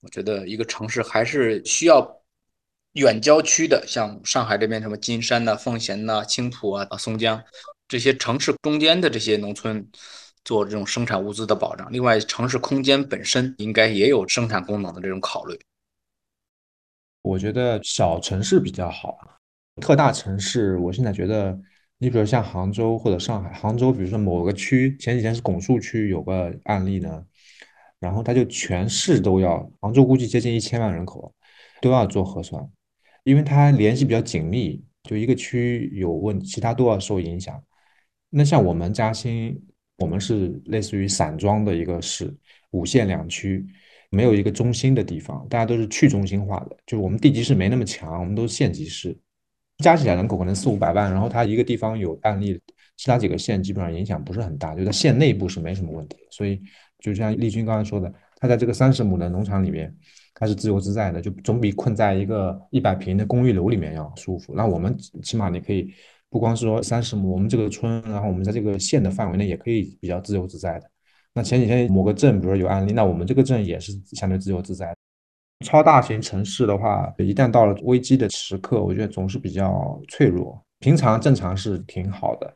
[0.00, 2.20] 我觉得一个城市还是需要
[2.94, 7.40] 远郊区的，像上海这边什么金山呐、奉贤呐、青浦啊、松江
[7.86, 9.88] 这些城市中间的这些农村，
[10.46, 11.92] 做这种生产物资的保障。
[11.92, 15.58] 另外，城市空间本身应该也有生产功能的这种考虑。
[17.22, 19.18] 我觉得小城市比较好，
[19.80, 21.58] 特大城市，我现在觉得，
[21.98, 27.24] 你比如像杭州或者上海，杭州比如说某个区，前几天是拱墅区有个案例呢，
[27.98, 31.34] 然后他就全市都要，杭州估计接近一千万人口
[31.80, 32.64] 都要做核酸，
[33.24, 37.60] 因为它联系比较紧密，就一个区有问，其他都要受影响。
[38.30, 39.60] 那像我们嘉兴，
[39.98, 42.34] 我们是类似于散装的一个市，
[42.70, 43.66] 五县两区。
[44.08, 49.14] 没有一个中心的地方，大家都是去中心化的，就是我们地级市没那么强，我们都是县级市，
[49.78, 52.58] 加起来人口可能四五百万，然后它一个地方有案例，
[52.96, 56.16] 其他几个县基本上影响不是很大，就在县内部是没什么问题。
[56.30, 56.62] 所以
[57.00, 59.92] 就像丽君刚才说的，他在这个三十亩的农场里面，
[60.34, 64.54] 他是自由自在的，就总比困在一个一百平的公寓楼里面要舒服。
[64.54, 65.92] 那我们起码你可以
[66.30, 70.90] 不光是说三十亩，我们这个村，然后我们在这个县的范围内也可以比较自由自在的。
[71.32, 74.94] 那前几天某个镇，比如说有案例，那我们这个镇也是相对自由自在。
[75.64, 80.62] 超大型城市的话，一旦到了危机的时刻，我觉得总是比较脆弱。
[80.80, 82.54] 平常正常是挺好的，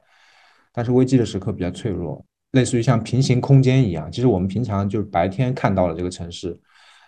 [0.73, 4.13] 但是危机的时刻比较脆弱，类似于像平行空间一样。
[4.13, 6.59] 其实我们平常就是白天看到了这个城市，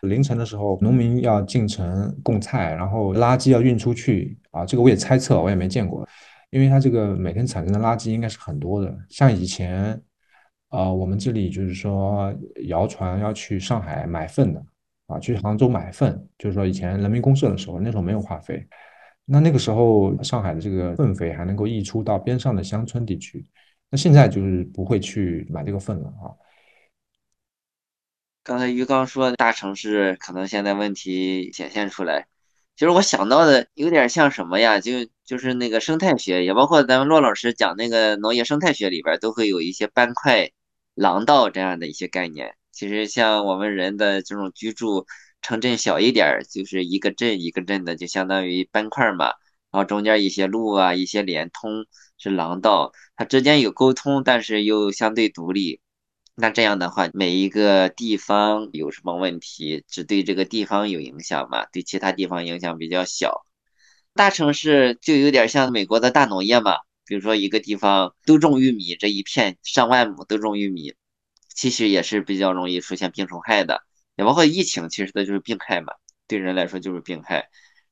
[0.03, 4.65] 凌晨的时候农民要进城供菜，然后垃圾要运出去啊。
[4.65, 6.09] 这个我也猜测，我也没见过，
[6.53, 10.01] 因为它这个每天产生的垃圾应该是很多的，像以前。
[10.73, 12.35] 啊，我们这里就是说，
[12.65, 14.67] 谣传要去上海买粪的，
[15.07, 18.67] 啊，去杭州买粪，就是说以前人民公社的时候，那时候没有化肥，
[19.27, 23.47] 那那个时候上海的这个粪肥还能够溢出到边上的乡村地区，
[23.91, 26.33] 那现在就是不会去买这个粪了啊。
[28.43, 32.29] 刚才于刚说大城市可能现在问题显现出来，
[32.77, 34.81] 其实我想到的有点像什么呀？
[34.81, 34.93] 就
[35.25, 40.51] 就是那个生态学，也包括咱们骆老师讲那个农业生态学里边都会有一些斑块。
[40.95, 45.07] 廊道这样的一些概念，其实像我们人的这种居住，
[45.41, 49.29] 城镇小一点儿，就是一个镇一个镇的，就相当于斑块嘛。
[49.71, 51.87] 然后中间一些路啊，一些连通
[52.19, 55.81] 是廊道，它之间有沟通，但是又相对独立。
[56.35, 61.67] 那这样的话，每一个地方有什么问题，只对这个地方有影响嘛？
[61.67, 63.47] 对其他地方影响比较小。
[64.15, 66.77] 大城市就有点像美国的大农业嘛。
[67.05, 70.95] 比如说一个地方都种玉米，这一片上万亩都种玉米，
[71.55, 73.83] 其实也是比较容易出现病虫害的，
[74.17, 75.93] 也包括疫情，其实它就是病害嘛，
[76.29, 77.49] 对人来说就是病害。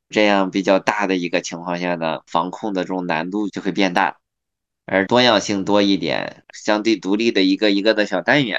[0.09, 4.20] 这样比较大的一个情况下呢，防控的这种难度就会变大，
[4.87, 8.59] 而多样性多一点，相对独立的一个一个的小单元，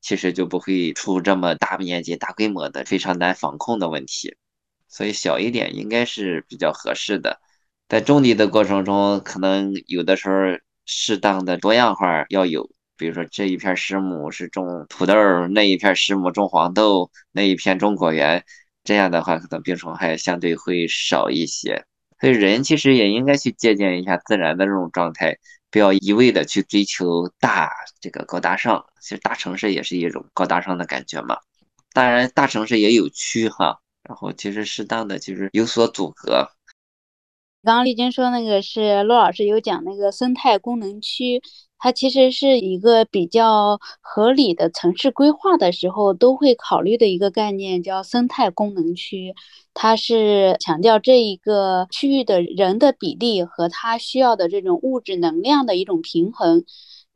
[0.00, 4.36] 其实就不会出这么大面积、大规模的非常难防控的问题，
[4.88, 7.40] 所以小一点应该是比较合适的。
[7.88, 10.34] 在种地的过程中，可能有的时候
[10.84, 15.14] 适当的多样化要有，比如说这一片十亩是种土豆，
[15.48, 18.44] 那一片十亩种黄豆，那一片种果园，
[18.84, 21.86] 这样的话可能病虫害相对会少一些。
[22.22, 25.36] 所以人其实也应该去借鉴一下自然的这种状态，
[25.72, 28.86] 不要一味的去追求大这个高大上。
[29.00, 31.38] 其实大城市也是一种高大上的感觉嘛。
[31.92, 36.48] 当然，大城市也有区哈，然后其实适当的就是有所阻隔。
[37.64, 41.42] 刚刚丽君说那个是骆老师有讲那个生态功能区，
[41.84, 49.34] 它其实是一个比较合理的城市规划的时候都会考虑的一个概念，叫生态功能区。
[49.74, 56.64] 它是强调这一个区域的人的比例和它需要的这种物质能量的一种平衡。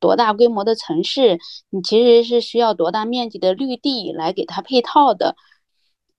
[0.01, 1.39] 多大规模的城市，
[1.71, 5.37] 你其实是需要多大面积的绿地来给它配套的，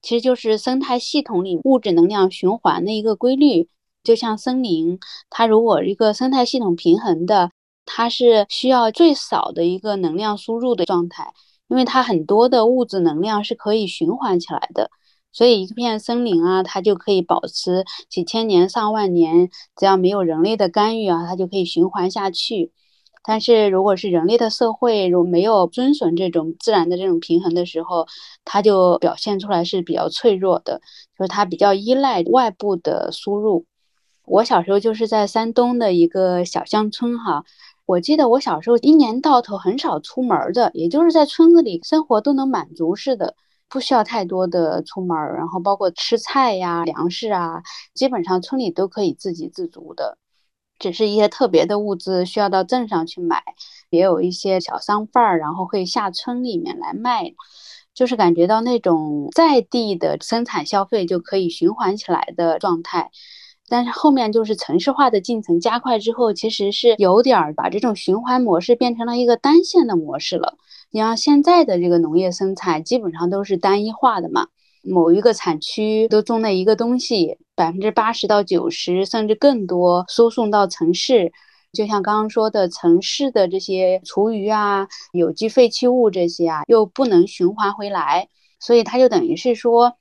[0.00, 3.68] 其实就是生态系统里物质能量循环的一个规律。
[4.02, 7.50] 就像森林，它如果一个生态系统平衡的，
[7.90, 11.32] 它是需要最少的一个能量输入的状态，
[11.68, 14.90] 因为它很多的物质能量是可以循环起来的，
[15.32, 22.72] 所以一片森林啊，它就可以保持几千年、上万年，只要没有人类的干预啊，它就可以循环下去。
[23.24, 28.06] 但是如果是人类的社会，如没有遵循这种自然的这种平衡的时候，
[28.44, 30.80] 它就表现出来是比较脆弱的，
[31.18, 33.66] 就是它比较依赖外部的输入。
[34.24, 37.44] 我小时候就是在山东的一个小乡村哈，
[37.88, 43.34] 我记得我小时候一年到头很少出门的，也就是在村子里生活都能满足似的，
[43.66, 47.62] 不需要太多的出门，然后包括吃菜呀、粮食啊，
[47.94, 50.18] 基本上村里都可以自给自足的，
[50.78, 53.42] 只是一些特别的物资需要到镇上去买，
[53.88, 57.32] 也有一些小商贩儿，然后会下村里面来卖，
[57.94, 63.10] 就是感觉到那种在地的生产消费就可以循环起来的状态。
[63.70, 70.54] 但是后面就是城市化的进程加快之后，其实是有点儿把这种循环模式变成了一个单线的模式了。
[70.90, 74.48] 你像现在的这个农业生产基本上都是单一化的嘛，
[74.82, 81.32] 某一个产区都种那一个东西，百分之八十到九十甚至更多输送到城市。
[81.72, 88.28] 就像刚刚说的，城市的这些厨余啊、有机废弃物这些啊，又不能循环回来，
[88.58, 89.92] 所以它就等于是说。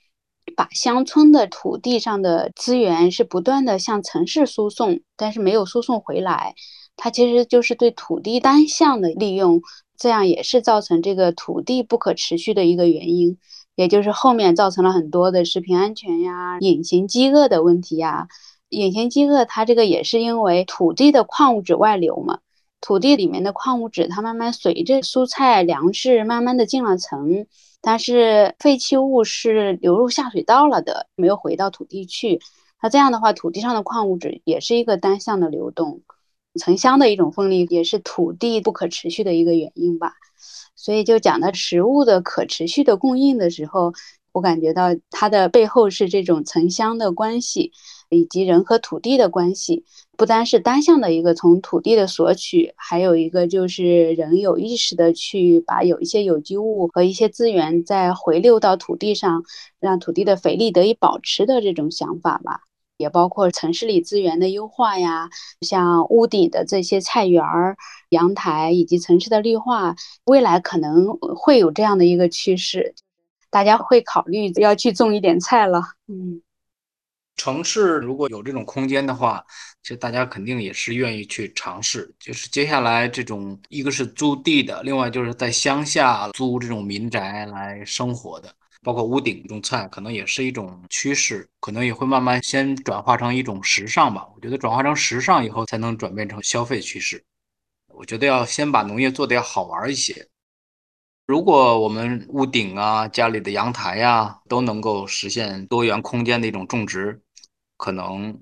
[0.56, 6.56] 把乡村的土地上的资源是不断的向城市输送，但是没有输送回来，
[6.96, 9.62] 它其实就是对土地单向的利用，
[9.98, 13.38] 这样也是造成这个土地不可持续的一个原因，
[13.76, 18.28] 也就是后面造成了很多的食品安全呀、隐形饥饿的问题呀。
[18.70, 22.40] 隐形饥饿它这个也是因为土地的矿物质外流嘛，
[22.82, 27.46] 土地里面的矿物质它慢慢随着蔬菜粮食慢慢的进了城。
[27.82, 32.40] 但是废弃物是流入下水道了的，没有回到土地去。
[32.82, 36.02] 那这样的话，土地上的矿物质也是一个单向的流动，
[36.60, 40.14] 城乡的一种分离，也是土地不可持续的一个原因吧。
[40.76, 43.94] 所以，就讲到食物的可持续的供应的时候，
[44.32, 47.72] 我感觉到它的背后是这种城乡的关系。
[48.10, 49.84] 以及人和土地的关系，
[50.18, 59.44] 不单是单向的一个从土地的索取，还有一个就是人有意识的去把有一些有机物和一些资源再回流到土地上，
[59.80, 62.62] 让土地的肥力得以保持的这种想法吧。
[62.98, 65.30] 也包括城市里资源的优化呀，
[65.62, 67.78] 像屋顶的这些菜园儿、
[68.10, 72.96] 阳台以及城市的绿化，未来可能会有这样的一个趋势，
[73.52, 75.84] 大家会考虑要去种一点菜了。
[76.08, 76.42] 嗯。
[77.38, 79.46] 城市如果有这种空间的话，
[79.84, 82.14] 其实大家肯定也是愿意去尝试。
[82.20, 94.28] 就是接下来这种，一个是租地的，另外就是在乡下租这种民宅来生活的，包括屋顶种菜，可能也是一种趋势，可能也会慢慢先转化成一种时尚吧。
[94.36, 97.24] 我觉得转化成时尚以后，才能转变成消费趋势。
[97.94, 100.28] 我觉得要先把农业做得要好玩一些。
[101.26, 107.22] 如果我们屋顶啊、家里的阳台呀，都能够实现多元空间的一种种植。
[107.78, 108.42] 可能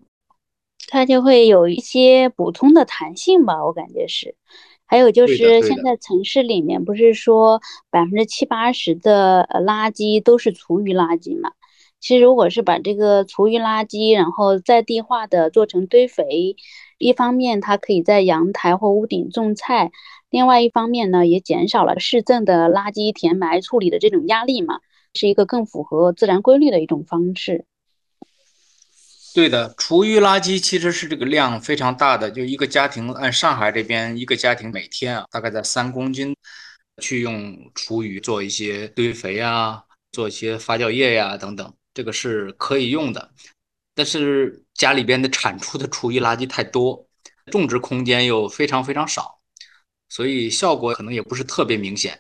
[0.88, 4.36] 它就会有一些补充的弹性吧，我感觉是。
[4.88, 11.52] 还有就是现在城市里面不是说百分之七八十的垃圾都是厨余垃圾嘛？
[12.00, 16.56] 其实如果是把这个厨余垃圾然后在地化的做成堆肥，
[17.00, 19.91] 一方面它可以在阳台或屋顶种菜，
[20.30, 24.81] 另外一方面呢也减少了市政的垃圾填埋处理的这种压力嘛，
[25.15, 27.65] 是一个更符合自然规律的一种方式。
[29.36, 36.33] 对的，厨余垃圾其实是这个量非常大的，就一个家庭按上海这边一个家庭每天啊，大概在三公斤，
[37.02, 39.83] 去用厨余做一些堆肥啊，
[40.13, 43.29] 做一些发酵液呀等等，这个是可以用的。
[43.94, 47.06] 但是家里边的产出的厨余垃圾太多，
[47.52, 49.42] 种植空间又非常非常少，
[50.08, 52.17] 所以效果可能也不是特别明显。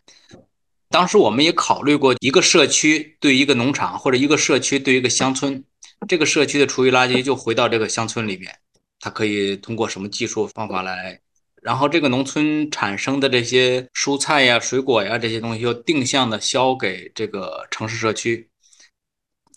[0.89, 5.63] 当时我们也考虑过，一个社区对一个农场，或者一个社区对一个乡村。
[6.07, 8.55] 这个社区的厨余垃圾就回到这个乡村里面，
[8.99, 11.19] 它可以通过什么技术方法来
[11.61, 18.49] 然后这个农村产生的这些蔬菜呀、水果呀这些东西又定向的销给这个城市社区。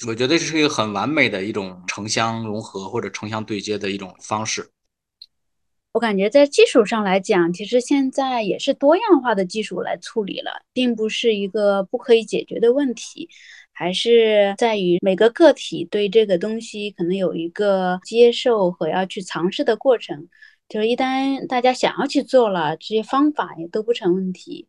[0.07, 4.71] 我觉得这是一个很完美的一种城乡融合或者城乡对接的一种方式。
[5.93, 13.29] 我感觉在技术上来讲，其实现在也是多样化的技术来处理了，并不是一个不可以解决的问题，
[13.79, 20.27] 还是在于每个个体对这个东西可能有一个接受和要去尝试的过程。
[20.69, 24.67] 就是一旦大家想要去做了，这些方法也都不成问题。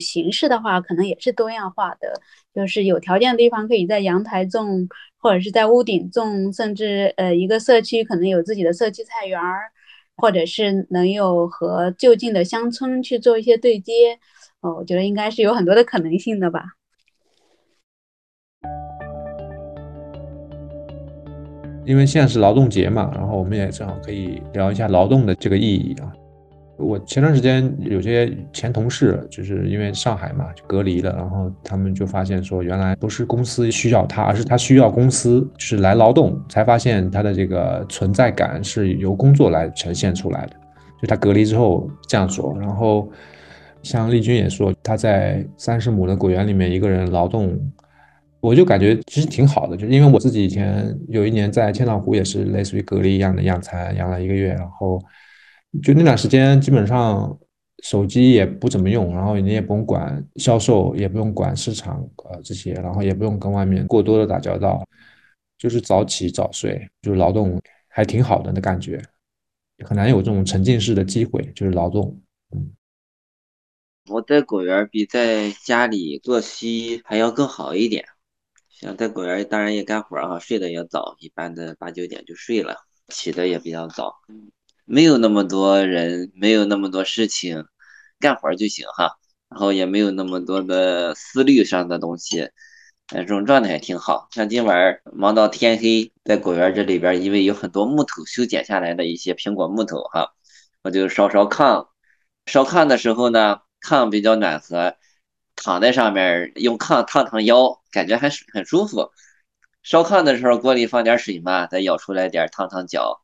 [0.00, 2.20] 形式的话，可能也是多样化的，
[2.52, 4.88] 就是有条件的地方可以在阳台种，
[5.18, 9.70] 或者是在屋顶种，甚至呃一个社区可能有自己的社区菜园儿。
[10.20, 14.18] 或者是能有和就近的乡村去做一些对接，
[14.62, 16.64] 哦，我觉得应该是有很多的可能性的吧。
[21.88, 26.12] 因为现在是劳动节嘛，然后我们也正好可以聊一下劳动的这个意义啊。
[26.76, 40.52] 我前段时间有些前同事，就是因为上海嘛就隔离了，然后他们就发现说，原来不是公司需要他，而是他需要公司是来劳动，才发现他的这个存在感是由工作来呈现出来的。
[41.00, 43.08] 就他隔离之后这样说，然后
[43.82, 47.58] 像丽君也说，他在三十亩的果园里面一个人劳动，
[48.40, 55.00] 我就感觉其实挺好的，就因为我自己以前有一年在千岛湖也是类似于隔离一样的养蚕，养了一个月，然后。
[55.82, 57.38] 就那段时间，基本上
[57.82, 64.82] 手机也不怎么用，然后你也不用管销售，也不用管市场，呃，这些，然后也不用跟外面过多的打交道，
[65.58, 68.98] 就是早起早睡，就是劳动还挺好的那感觉，
[69.84, 72.18] 很难有这种沉浸式的机会，就是劳动。
[74.08, 78.06] 我在果园比在家里作息还要更好一点，
[78.80, 82.76] 像在果园当然也干活哈，睡得也早，一般的八九点就睡了，
[83.08, 84.14] 起的也比较早。
[84.84, 87.64] 没有那么多人，没有那么多事情，
[88.20, 89.18] 干活就行哈。
[89.50, 92.50] 然后也没有那么多的思虑上的东西，
[93.08, 94.28] 这种状态也挺好。
[94.30, 100.34] 像今晚忙到天黑，在果园这里边，因为有很多木头修剪下来的一些苹果木头哈，
[100.82, 101.88] 我就烧烧炕。
[102.46, 104.94] 烧炕的时候呢，炕比较暖和，
[105.62, 109.10] 躺在上面用炕烫烫腰，感觉还是很舒服。
[109.82, 113.22] 烧炕的时候，锅里放点水嘛，再舀出来点烫烫脚。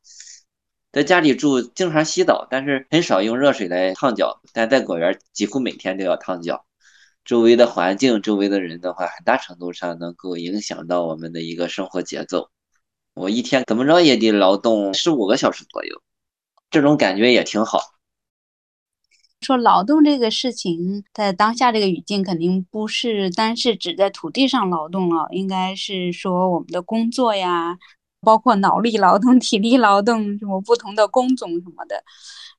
[0.91, 4.41] 在家里住，经常洗澡，但是很少用热水来烫脚。
[4.53, 6.65] 但在果园，几乎每天都要烫脚。
[7.23, 12.49] 周围的环境，周围的人的话，很大程度上能够影响到我们的一个生活节奏。
[13.13, 16.01] 我一天怎么着也得劳动十五个小时左右，
[16.69, 17.94] 这种感觉也挺好。
[19.45, 27.77] 说劳动这个事情，在当下这个语境，肯定不是单是指在土地上劳动了，应该是说我们的工作呀。
[28.21, 32.03] 包括脑力劳动、 体力劳动，什么不同的工种什么的。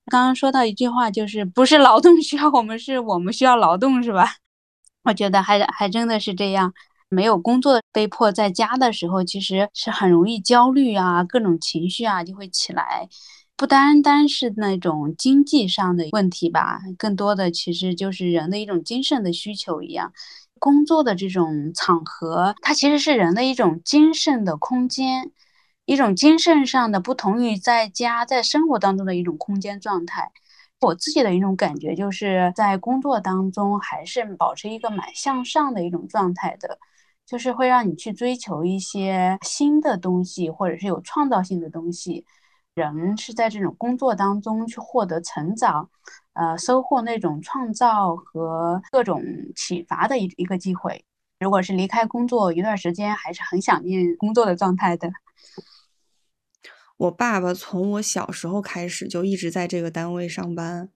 [0.08, 4.36] 刚刚说到一句话，就是不是劳动需要我们，是我们需要劳动，是吧？
[5.02, 6.72] 我觉得还还真的是这样。
[7.08, 13.08] 没有工作，被迫在家的时候，其实是很容易焦虑啊，各种情绪啊就会起来。
[13.56, 20.12] 不单单是那种经济上的问题吧，更多的其实就是人的一种精神的需求一样。
[20.58, 25.32] 工作的这种场合，它其实是人的一种精神的空间。
[25.86, 30.32] 一种精神上的不同于在家在生活当中的一种空间状态，
[30.80, 36.80] 我自己的一种感觉就是在工作当中还是保持一个蛮向上的一种状态的，
[37.24, 42.26] 就是会让你去追求一些新的东西，或者是有创造性的东西。
[42.76, 45.88] 人是在这种工作当中去获得成长，
[46.34, 49.22] 呃，收获那种创造和各种
[49.54, 51.02] 启发的一一个机会。
[51.40, 55.10] 如果是离开工作一段时间，还是很想念工作的状态的。
[56.98, 60.90] 我爸爸从我小时候开始就一直在这个单位上班，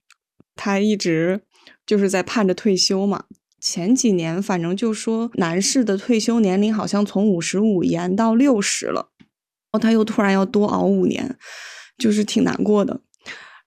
[0.55, 1.47] 他一直
[1.87, 3.25] 就是在盼着退休嘛。
[3.59, 9.11] 前几年反正就说男士的退休年龄好像从五十五延到六十了，
[9.73, 11.37] 然后他又突然要多熬五年，
[11.97, 13.01] 就是挺难过的。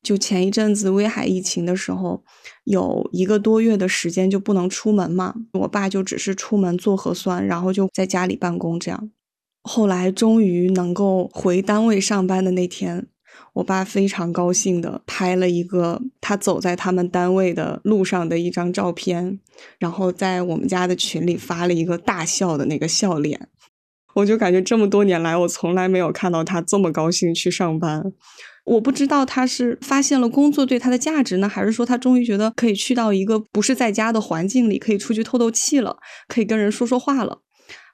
[0.02, 2.26] 就前一阵子威海疫情的时候，
[2.66, 9.12] 有一个多月的时间就不能出门嘛，我爸就只是出门做核酸，然后就在家里办公这样。
[9.62, 13.08] 后来终于能够回单位上班的那天，
[13.54, 19.40] 我爸非常高兴的拍了一个他走在他们单位的路上的一张照片，
[19.80, 23.48] 然后在我们家的群里发了一个大笑的那个笑脸。
[24.16, 28.04] 我就感觉这么多年来，我从来没有看到他这么高兴去上班。
[28.66, 35.98] 我不知道他是发现了工作对他的价值呢，还是说他终于觉得可以去到一个不是在家的环境里，可以出去透透气了，
[36.28, 37.42] 可以跟人说说话了。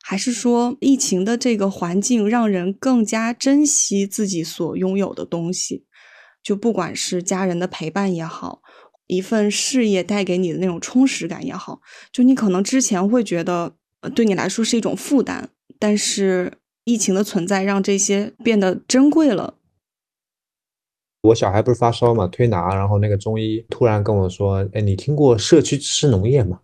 [0.01, 5.85] 还是说，疫情的这个环境让人更加珍惜自己所拥有的东西，
[6.41, 8.61] 就不管是家人的陪伴也好，
[9.07, 11.81] 一份事业带给你的那种充实感也好，
[12.13, 13.73] 就你可能之前会觉得，
[14.15, 15.49] 对你来说是一种负担，
[15.79, 16.51] 但是
[16.83, 19.55] 疫情的存在让这些变得珍贵了。
[21.21, 26.57] 我小孩不是发烧嘛，推拿，然后那个中医突然跟我说：“哎，你听过社区知识农业吗？”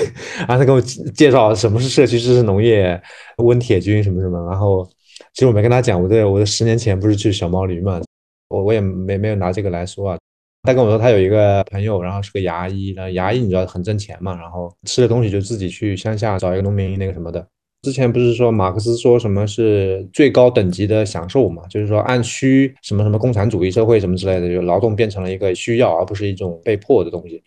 [0.40, 3.00] 然后他给我介绍什么是社区知识农业，
[3.38, 4.38] 温铁军什么什么。
[4.50, 4.86] 然后
[5.32, 8.02] 其实我没跟他讲，我的我的十年前不是去小毛驴嘛，
[8.48, 10.18] 我我也没没有拿这个来说啊。
[10.64, 17.48] 他跟我说他有一个朋友，然后是个牙医，然后牙医你知道很挣钱嘛，然后吃的东西就自己去乡下找一个农民那个什么的。
[17.86, 21.62] 之前不是说马克思说什么是最高等级的享受嘛？
[21.68, 27.40] 就是说按需什么什么共产主义社会什么之类的，就劳动变成了一个需要，而不是一种被迫的东西。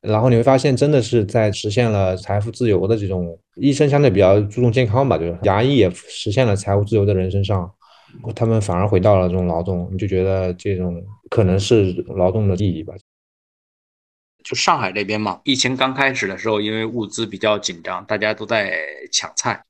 [0.00, 7.72] 然后你会发现，真的是在实现了财富自由的这种医生相对比较注重健康吧，就是牙医也实现了财务自由的人身上，
[8.34, 12.92] 他们反而回到了这种劳动，你就觉得这种可能是劳动的意义吧。
[14.42, 18.74] 就上海这边嘛，疫情刚开始的时候，因为物资比较紧张，大家都在
[19.12, 19.60] 抢菜。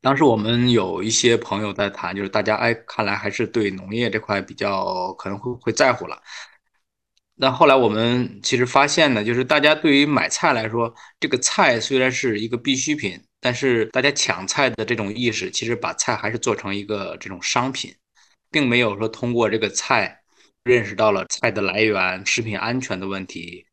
[0.00, 6.20] 当时我们有一些朋友在谈，就是大家哎，看来还是对农业这块比较可能会会在乎了。
[7.34, 17.94] 那后来我们其实发现呢，就是大家对于买菜来说，这个菜虽然是一个必需品，但是大家抢菜的这种意识，其实把菜还是做成一个这种商品，
[18.50, 20.20] 并没有说通过这个菜
[20.64, 23.64] 认识到了菜的来源、食品安全的问题，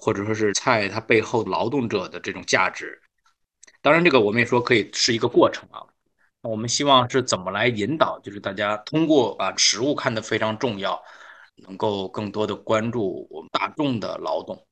[0.00, 3.00] 或者说是菜它背后劳动者的这种价值。
[3.86, 5.78] 当然，这个我们也说可以是一个过程啊。
[6.40, 11.00] 我们希望是怎么来引导，就是大家通过把食物看得非常重要，
[11.54, 14.66] 能够更多的关注我们大众的劳动。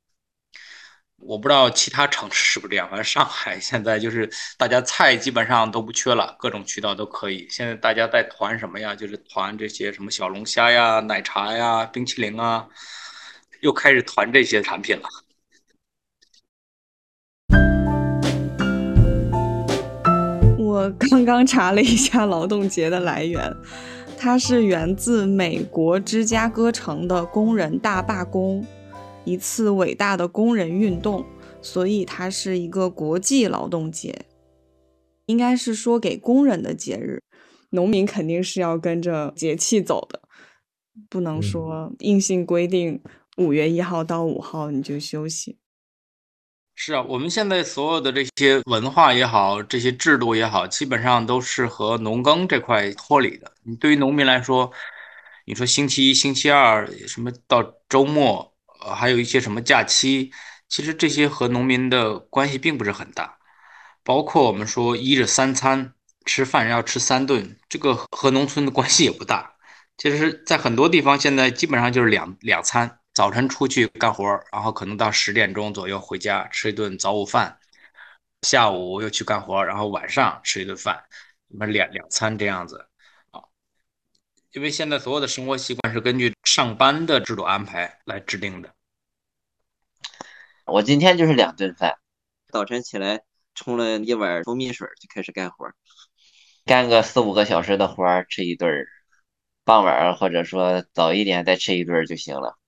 [1.19, 7.47] 我不知道其他城市是不是这样，反正上海现在就是大家菜基本上都不缺了，各种渠道都可以。
[7.49, 8.97] 现在大家在团什么呀？
[8.97, 12.69] 就是团这些什么小龙虾呀、奶茶呀、冰淇淋啊，
[13.61, 15.09] 又开始团这些产品了。
[20.85, 23.51] 我刚刚查了一下劳动节的来源，
[24.19, 28.63] 它是源自美国芝加哥城的工人大罢工，
[29.25, 31.25] 一次伟大的工人运动，
[31.63, 34.27] 所以它是一个国际劳动节，
[35.25, 37.23] 应该是说给工人的节日，
[37.71, 40.21] 农民肯定是要跟着节气走的，
[41.09, 43.01] 不能说硬性规定
[43.39, 45.57] 五月一号到五号你就休息。
[46.77, 53.53] 是啊，我们现在所有的这些文化也好，这些制度也好，基本上都是和农耕这块脱离的。
[53.63, 54.71] 你对于农民来说，
[55.47, 58.53] 你说星期一、星期二什么到周末，
[58.85, 60.33] 呃，还有一些什么假期，
[60.69, 63.39] 其实这些和农民的关系并不是很大。
[64.03, 65.95] 包括我们说一日三餐，
[66.27, 69.55] 吃饭要吃三顿，这个和农村的关系也不大。
[69.97, 72.99] 其实，在很多地方现在基本上就是两两餐。
[73.15, 77.61] 早晨出去干活，然后可能到十点钟左右回家吃一顿早午饭，
[78.43, 81.05] 下午又去干活，然后晚上吃一顿饭，
[81.47, 82.89] 那么两两餐这样子
[83.31, 83.41] 啊。
[84.51, 88.75] 因为现在所有的生活习惯是根据上班的制度安排来制定的。
[90.67, 91.97] 我今天就是两顿饭，
[92.49, 93.23] 早晨起来
[93.55, 95.71] 冲了一碗蜂蜜水就开始干活，
[96.65, 98.85] 干个四五个小时的活吃一顿，
[99.63, 102.59] 傍晚或者说早一点再吃一顿就行了。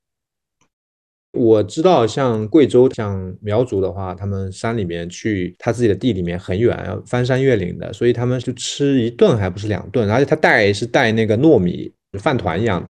[1.36, 12.84] 我知道，像贵州、像苗族的话，他们山里面去他自己的地里面很远，要翻山越岭的，所以他们就吃一顿还不是两顿，而且他带是带那个糯米饭团一样，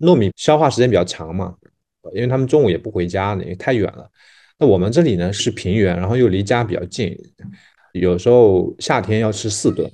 [0.00, 1.54] 糯米消化时间比较长嘛，
[2.12, 4.10] 因为他们中午也不回家，因为太远了。
[4.58, 7.16] 那我们这里呢是平原，然后又离家比较近，
[7.92, 9.90] 有时候夏天要吃四顿，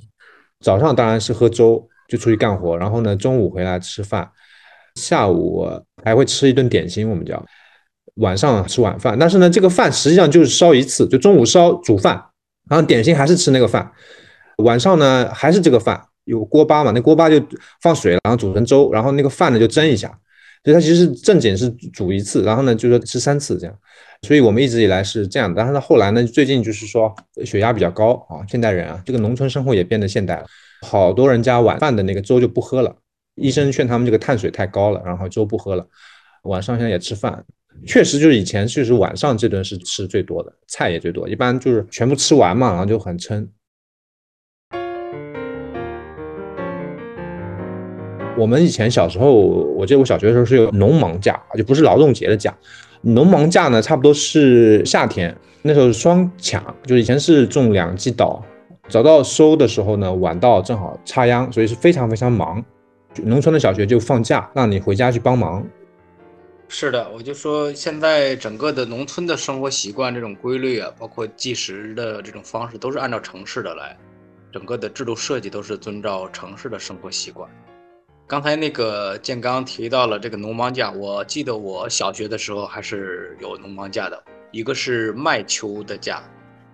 [0.60, 4.30] 早上当然是喝粥，就出去干活，然后呢中午回来吃饭，
[4.94, 5.66] 下午
[6.02, 7.44] 还会吃一顿点心，我们叫。
[8.16, 12.22] 晚上吃晚饭，但是呢，这个饭实际上就是烧一次，就中午烧煮饭，
[12.68, 13.90] 然后点心还是吃那个饭，
[14.58, 17.42] 晚上呢还是这个饭，有锅巴嘛，那锅巴就
[17.80, 20.08] 放水，然后煮成粥，然后那个饭呢就蒸一下，
[20.62, 23.74] 所以它其实正经是煮一次，然后呢就说吃三次这样，
[24.26, 30.46] 所以我们一直以来是这样，但是呢后来呢最近就是说血压比较高啊，现代人啊，这个农村生活也变得现代了，
[30.86, 32.94] 好多人家晚饭的那个粥就不喝了，
[33.36, 35.86] 医生劝他们这个碳水太高了，然后粥不喝了，
[36.42, 37.42] 晚上现在也吃饭。
[37.86, 43.48] 确实，就是以前就是晚上这顿是吃最多的，菜也最多，一般就是全部吃完嘛，然后就很撑。
[48.38, 52.56] 我们以前小时候，我记得我小学的时候是有农忙假，就不是劳动节的假。
[53.02, 58.42] 农忙假呢，差不多是夏天，那时候双抢，就是以前是种两季稻，
[58.88, 62.64] 早稻收的时候呢，晚稻正好插秧，所以是非常非常忙。
[63.24, 65.64] 农村的小学就放假，让你回家去帮忙。
[66.74, 73.94] 是的，我就说现在整个的农村的生活习惯这种规律啊，包括计时的这种方式，都是按照城市的来，
[74.50, 77.48] 整个的制度设计都是遵照城市的生活习惯。
[78.26, 86.24] 刚才那个建刚提到了这个农忙假，我记得我小学的时候还是有农忙假的，一个是麦秋的假，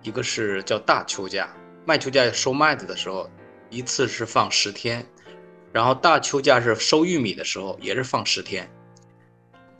[0.01, 1.53] 一个是叫大秋假。
[1.85, 3.29] 麦秋假收麦子的时候，
[3.69, 5.05] 一次是放十天，
[5.73, 8.67] 然后大秋假是收玉米的时候，也是放十天。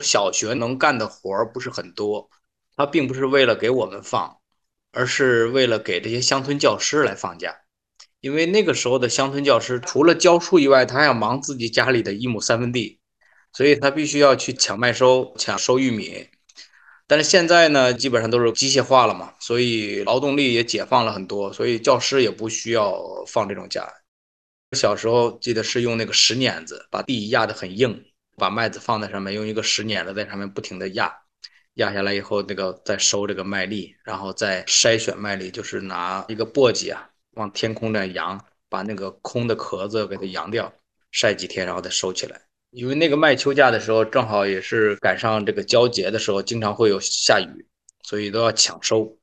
[0.00, 2.28] 小学能干的活儿不是很多，
[2.76, 4.38] 他并不是为了给我们放，
[4.92, 7.56] 而是为了给这些乡村教师来放假。
[8.20, 12.98] 因为那个时候的乡村教师除了教书以外，他还要忙自己家里的一亩三分地，
[13.52, 16.28] 所以他必须要去抢麦收、抢收玉米。
[17.06, 23.90] 但是现在呢，基本上都是机械化了嘛，所以劳动力也解放了很多，所以教师也不需要放这种假。
[24.76, 28.04] 小时候记得是用那个石碾子把地压得很硬。
[28.40, 31.14] 把麦子放在上面，用一个石碾子在上面不停的压，
[31.74, 40.72] 压下来以后，那个再收这个麦粒，然后再筛选麦粒，就是拿一个簸箕啊，往天空那扬，把那个空的壳子给它扬掉，
[41.12, 42.40] 晒几天，然后再收起来。
[42.70, 47.66] 因为那个麦秋假的时候，正好也是赶上这个交节的时候，经常会有下雨，
[48.02, 49.18] 所以都要抢收，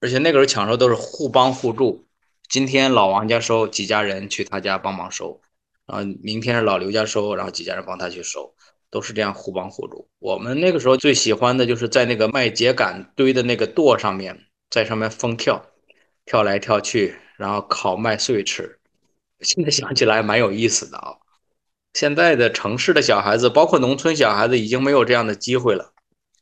[0.00, 2.06] 而且那个时候抢收都是互帮互助，
[2.48, 5.40] 今天老王家收，几家人去他家帮忙收。
[5.86, 8.54] 啊，明天是老刘家收，然后几家人帮他去收，
[8.90, 10.08] 都是这样互帮互助。
[10.18, 15.64] 我们那个时候最喜欢的就是在那个麦秸秆堆的那个垛上面，在上面疯跳，
[16.24, 18.78] 跳来跳去，然后烤麦穗吃。
[19.40, 21.16] 现在想起来蛮有意思的啊。
[21.94, 25.92] 现在的城市的小孩子，包括农村小孩子，已经没有这样的机会了。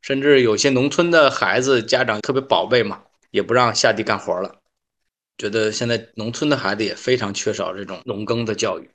[0.02, 4.60] 甚至有些农村的孩子，家长特别宝贝嘛，也不让下地干活了。
[5.38, 8.90] 觉得现在农村的孩子也非常缺少这种农耕的教育。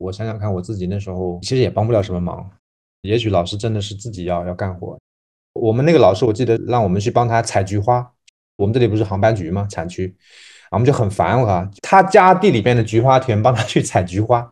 [0.00, 2.50] 我想想看，我自己那时候其实也帮不了什么忙，
[3.02, 4.98] 也许老师真的是自己要要干活。
[5.52, 8.10] 我们那个老师，我记得让我们去帮他采菊花。
[8.56, 9.66] 我们这里不是航班菊吗？
[9.68, 10.16] 产区，
[10.70, 11.70] 我们就很烦我哈。
[11.82, 14.50] 他家地里边的菊花田，帮他 去采菊花。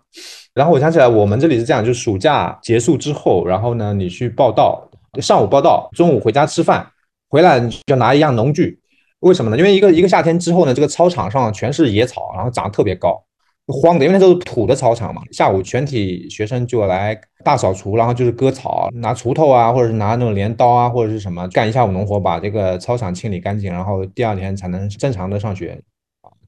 [0.53, 4.87] 然后我想起来，我们这里是这样，就是暑假结束之后，然后呢，你去报道，
[5.23, 6.87] 上午报道，中午回家吃饭，
[7.31, 8.79] 回来就拿一样农具。
[9.21, 9.57] 为什么呢？
[9.57, 13.25] 因为一个一个夏天之后呢，这个操场上全是野草，然后长得特别高。
[13.69, 15.23] 荒的，因为那都是土的操场嘛。
[15.31, 25.79] 下午全体学生就来大扫除，然后就是割草，拿锄头啊，或者是拿那种镰刀啊，或者是什么干一下午农活，把这个操场清理干净，然后第二天才能正常的上学。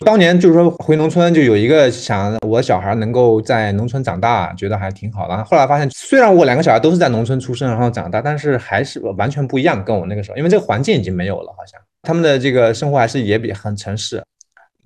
[0.02, 5.44] 当年就是说回农村就有一个想我小孩能够在农村长大，觉得还挺好的。
[5.44, 14.22] 后来发现，虽然我两个小孩都是在农村出生然后长大，但是还是完全不一样，跟我那个时候，因为这个环境已经没有了，好像他们的这个生活还是也比很城市。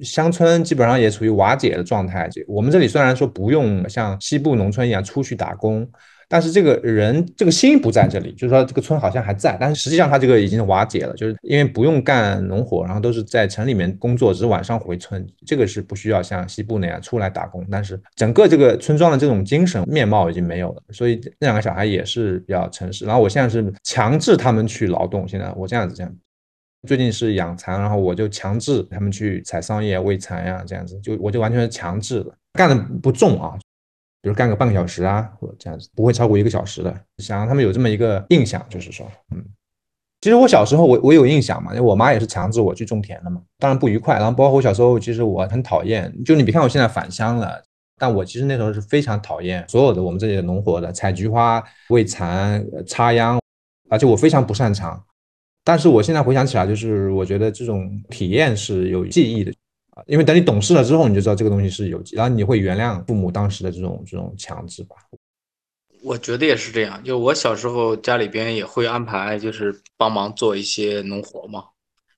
[0.00, 2.28] 乡村基本上也处于瓦解的状态。
[2.28, 5.86] 就我们这里虽然说不用像西部农村一样出去打工，
[6.28, 17.64] 但是这个人这个心不在这里，就是说这个村好像还在，但是实际上他这个已经瓦解了，就是因为不用干农活，然后都是在城里面工作，只是晚上回村，这个是不需要像西部那样出来打工。
[17.70, 23.04] 但是整个这个村庄的这种精神面貌已经没有了，所以那两个小孩也是比较诚实。
[23.04, 26.12] 然后我现在是强制他们去劳动，现在我这样子这样。
[26.86, 33.58] 最近是养蚕，然后我就强制他们去采桑叶、喂蚕呀，这样子就我就完全是强制的，干的不重啊，
[34.20, 39.44] 比如干个半个小时啊，或者这样子，不会超过一个小时的，想让他们有这么一个印象，就是说，嗯，
[40.20, 47.62] 其实我小时候我我有印象嘛，因为我妈也是强制我去种田的嘛，当然不愉快，然后包括我小时候，其实我很讨厌，就你别看我现在返乡了，
[47.98, 53.40] 但我其实那时候是非常讨厌所有的我们这里的农活的，采菊花、喂蚕、插秧，
[53.88, 55.02] 而且我非常不擅长。
[55.64, 59.50] 但是我现在回想起来，就是我觉得这种体验是有记忆的
[59.94, 64.96] 啊，因为等你懂事了之后，你就知道这个东西是有，然后你会原谅父母当时的这种这种强制吧。
[66.02, 71.64] 我觉得也是这样，就我小时候家里边也会安排，就是帮忙做一些农活嘛。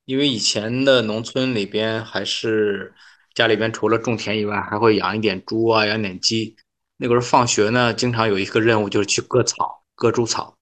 [0.07, 2.93] 因为以前的农村里边还是
[3.35, 6.57] 家里边除了种田以外，还会养一点猪啊，养点鸡。
[6.97, 10.57] 那个时候放学呢，经常有一个任务就是去割草，割猪草。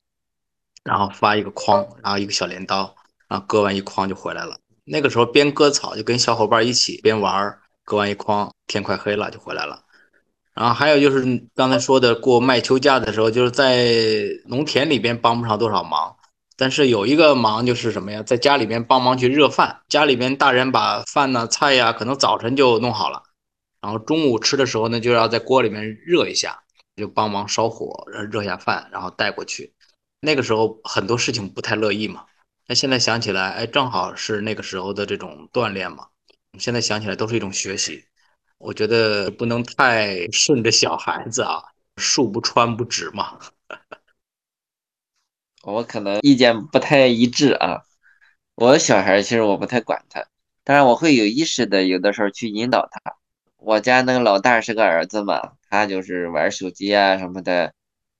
[0.84, 2.94] 然后发一个筐，然后一个小镰刀，
[3.26, 4.56] 然后割完一筐就回来了。
[4.84, 9.80] 那个时候边割草就跟小伙伴一起边玩，割完一筐，天快黑了就回来了。
[10.54, 13.88] 然后还有就是刚才说的过麦秋假的时候，就是在
[14.46, 16.14] 农田里边帮不上多少忙，
[16.56, 19.80] 但是有一个忙就是什么呀，在家里边帮忙去热饭。
[19.88, 23.24] 家里边大人把饭呢菜呀，可能早晨就弄好了，
[23.80, 26.62] 然后中午吃的时候呢，就要在锅里面热一下，
[26.94, 29.73] 就帮忙烧火热下饭，然后带过去。
[30.24, 32.24] 那个时候很多事情不太乐意嘛，
[32.66, 36.08] 那现在想起来，哎，正好是那个时候的这种锻炼嘛。
[36.58, 38.04] 现在想起来都是一种学习，
[38.58, 41.62] 我觉得不能太顺着小孩子啊，
[41.96, 43.38] 树不穿不直嘛。
[45.62, 47.82] 我可能意见不太一致啊。
[48.54, 50.24] 我小孩其实我不太管他，
[50.62, 53.16] 但是我会有意识的有的时候去引导他。
[53.56, 57.72] 我家那个老大是个儿子嘛，他就是玩手机啊什么的，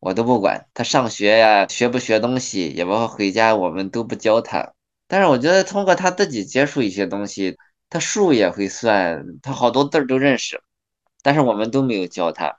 [0.05, 0.67] 我都不管。
[0.75, 4.75] 他上学呀，学不学东西，也包括回家，我们都不教他。
[5.09, 7.57] 但是我觉得通过他自己接触一些东西，
[7.89, 10.63] 他数也会算，他好多字儿都认识，
[11.23, 12.59] 但是我们都没有教他，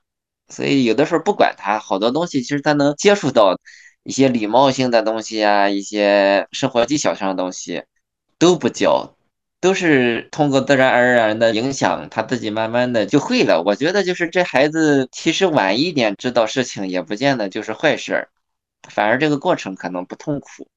[0.50, 3.60] 所以有的时候不管他，好多东西其实他能接触到。
[4.08, 7.86] 一些礼貌性的东西啊，一些生活技巧上的东西
[8.38, 9.15] 都不教，
[9.62, 13.64] 都是通过自然而然的影响，他自己慢慢的就会了。
[13.66, 18.30] 我觉得就是这孩子其实晚一点知道事情，也不见得就是坏事儿，
[18.90, 20.68] 反而这个过程可能不痛苦。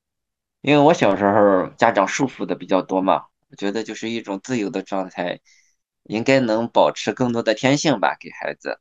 [0.62, 5.40] 因为我小时候家长束缚的比较多嘛，我觉得就是一种自由的状态，
[6.04, 8.80] 应该能保持更多的天性吧，给孩子。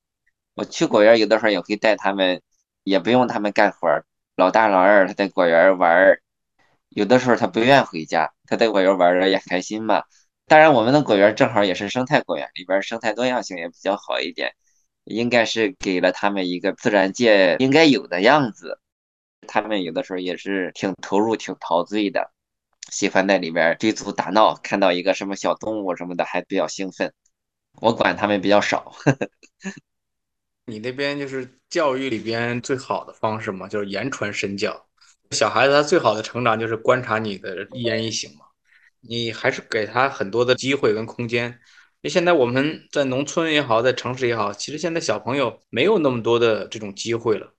[0.56, 2.42] 我去果园有的时候也会带他们，
[2.84, 4.04] 也不用他们干活。
[4.36, 6.22] 老大老二他在果园玩儿，
[6.98, 10.02] 有的时候他不愿意回家，他在果园玩着也开心嘛。
[10.48, 14.56] 当然，我们的果园正好也是生态果园，里边生态多样性也比较好一点，
[15.04, 18.80] 应该是给了他们一个自然界应该有的样子。
[19.48, 22.32] 他们有的时候也是挺投入、挺陶醉的，
[22.90, 27.14] 喜欢在里边追逐打闹，看到一个什么小动物什么的还比较兴奋。
[27.80, 28.92] 我管他们比较少。
[30.66, 34.87] 你那边就是教育里边最好的方式嘛，就是言传身教。
[35.32, 38.46] 小孩子他最好的成长就是观察你的一言一行嘛。
[39.02, 41.46] 你还是给他很多的机会跟空间。
[42.02, 47.54] 因为现在我们在农村也好，在城市也好，其实现在小朋友没有那么多的这种机会了。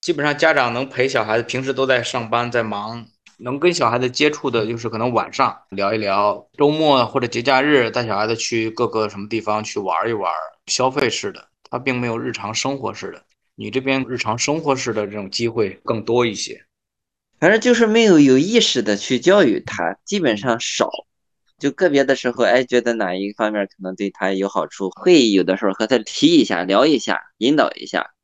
[0.00, 3.06] 基本上家长能陪小孩子，平时都在上班在忙，
[3.38, 10.32] 能跟小孩子接触的就是可能晚上聊一聊，周末或者节假日带小孩子去各个什么地方去玩一玩，
[10.66, 11.48] 消费式的。
[11.70, 13.22] 他并没有日常生活式的，
[13.54, 16.64] 你这边日常生活式的这种机会更多一些，
[17.44, 20.88] 反正就是没有有意识的去教育他，基本上少，
[21.58, 28.14] 就个别的时候，哎，觉得哪一方面可能对他有好处，会有的时候和他提一下，聊一下，引导一下。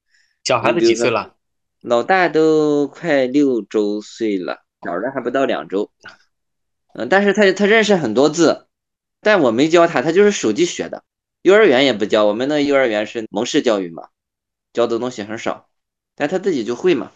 [0.43, 1.35] 小孩子几岁了？
[1.83, 5.91] 老大都快六周岁了，小的还不到两周。
[6.95, 8.69] 嗯，但是他他认识很多字，
[9.21, 11.05] 但我没教他，他就是手机学的。
[11.43, 14.09] 幼儿园也不教，我们那幼儿园是蒙氏教育嘛，
[14.73, 15.69] 教的东西很少，
[16.17, 17.13] 但他自己就会嘛。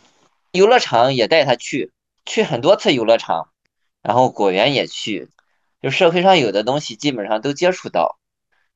[0.52, 1.90] 游乐场也带他去，
[2.26, 3.48] 去很多次游乐场，
[4.02, 5.30] 然后果园也去，
[5.80, 8.18] 就社会上有的东西基本上都接触到。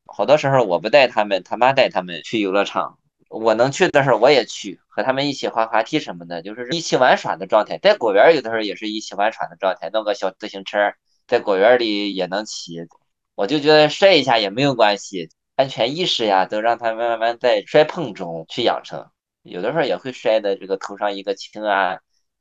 [0.06, 7.78] 好多时候我不带他们，他妈带他们去游乐场，我能去的时候我也去，和他们一起滑滑梯什么的，就是一起玩耍的状态。
[7.78, 10.94] 在果园有的时候也是一起玩耍的状态，弄个小自行车
[11.26, 12.86] 在果园里也能骑，
[13.34, 15.28] 我就觉得摔一下也没有关系。
[15.56, 19.10] 安全意识呀，都让他慢慢在摔碰中去养成。
[19.42, 21.98] 有的时候也会摔的，这个头上一个青啊，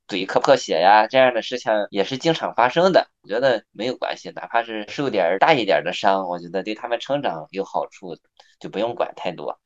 [0.08, 3.10] 嘴磕破血呀，这样的事情也是经常发生的。
[3.22, 8.18] 我觉得没有关系，哪怕是受点大一点的伤，我觉得对他们成长有好处，
[8.60, 9.60] 就不用管太多。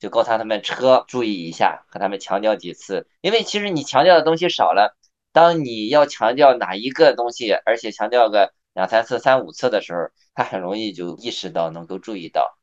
[0.00, 3.06] 就告诉他们车注意一下，和他们强调几次。
[3.20, 4.96] 因为其实你强调的东西少了，
[5.32, 12.58] 当你要强调哪一个东西，而且强调个两三次、三五次的时候，他很容易就意识到，能够注意到。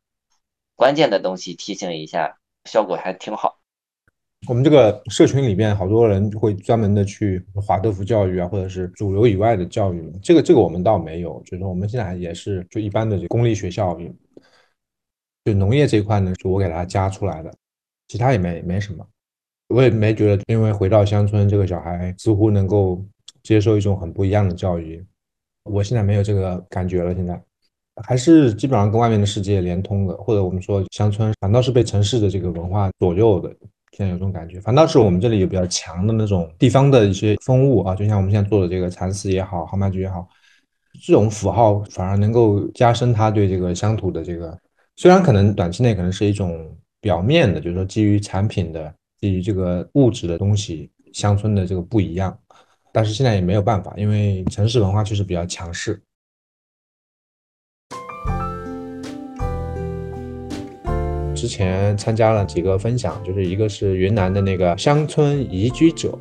[0.75, 3.60] 关键的东西提醒一下，效果还挺好。
[4.47, 10.11] 我们这个社群里面，好多人会专门的去华德福教育啊，或者是主流以外的教育。
[10.21, 13.95] 这个这个我们倒没有，就是我们现在也是就一般的公立学校。
[15.45, 17.53] 就农业这一块呢，是我给他加出来的，
[18.07, 19.05] 其他也没没什么。
[19.69, 23.03] 我也没觉得，因为回到乡村，这个小孩似乎能够
[23.43, 25.03] 接受一种很不一样的教育。
[25.63, 27.39] 我现在没有这个感觉了，现在。
[28.03, 33.55] 还是基本上跟外面的世界连通的，或者我们说乡村反倒是被城市的这个文化左右的，
[33.91, 34.59] 现在有这种感觉。
[34.61, 40.27] 反倒是我们这里有比较强的那种地方的一些风物啊，就像我们现在做的这个蚕丝也好，杭麻菊也好，
[41.05, 44.57] 这种符号反而能够加深他对这个乡土的这个。
[44.95, 52.37] 虽然可能短期内可能是一种表面的，就是说基于产品的、基于这个物质的东西，乡村的这个不一样，
[52.91, 56.01] 但是现在也没有办法，因为城市文化确实比较强势。
[61.41, 66.15] 之前参加了几个分享，就是一个是云南的那个乡村移居者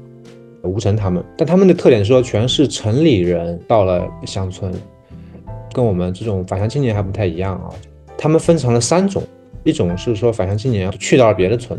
[0.63, 4.73] 吴晨他们，但他们的特点是说全是城里人到了乡村，
[5.75, 7.69] 跟我们这种返乡青年还不太一样啊。
[8.17, 9.23] 他们分成了三种，
[9.63, 11.79] 一种是说返乡青年去到了别的村，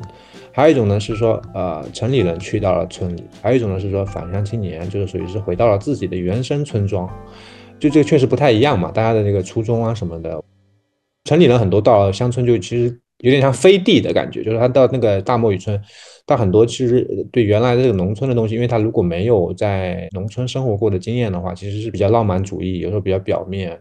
[0.52, 7.10] 还有一种呢是说呃城里人去到了村里，还有一种呢是说返乡青年就是属于是回到了自己的原生村庄，
[7.80, 10.40] 就这个确实不太一样嘛，大家的这个初衷啊什么的，
[11.24, 12.96] 城里人很多到了乡村就其实。
[13.22, 15.80] 有点像飞地的感觉，就是他到那个大漠渔村，
[16.26, 23.80] 他很多其实对原来的这个农村的东西，因为他如果没有在农村生活过的经验的话，其实是比较浪漫主义，有时候比较表面，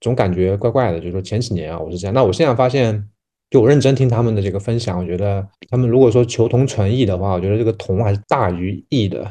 [0.00, 0.98] 总感觉怪怪的。
[0.98, 3.06] 就是说前几年啊，我是这样，那我现在发现，
[3.50, 9.30] 就我认真听他们的这个分享，我觉得他们如果说求同存异的话，我觉得这个同还是大于异的。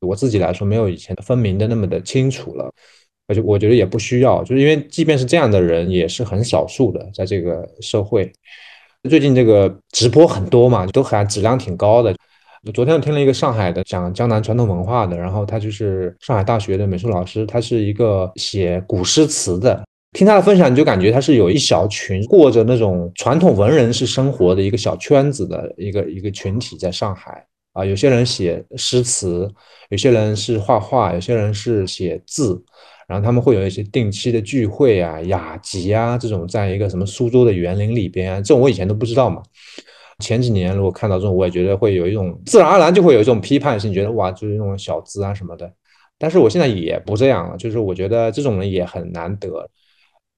[0.00, 2.70] 我自己来说，没有以前分明的那么的清楚了。
[3.32, 8.30] 而且我觉得也不需要，就是因为即便是这样的人，也是很少数的，在这个社会。
[9.08, 12.14] 最近这个直播很多嘛，都还质量挺高的。
[12.74, 19.82] 昨天我听了一个上海的讲江南传统文化的，然后他就是上海大学的美术老师，他是一个写古诗词的。
[20.12, 29.50] 听他的分享，你就感觉他是有一小群过着那种传统文人式生活的一个小圈子的一个一个群体，在上海啊，有些人写诗词，
[29.88, 32.62] 有些人是画画，有些人是写字。
[33.12, 39.42] 然后他们会有一些定期的聚会啊、雅集啊这种，在一个什么苏州的园林里边啊，这种我以前都不知道嘛。
[40.20, 45.70] 前几年如果看到这种，我也觉得会有一种自然而然就会有一种批判性，觉得哇，就是那种小资啊什么的。
[46.16, 49.68] 但是我现在也不这样了，就是我觉得这种人也很难得。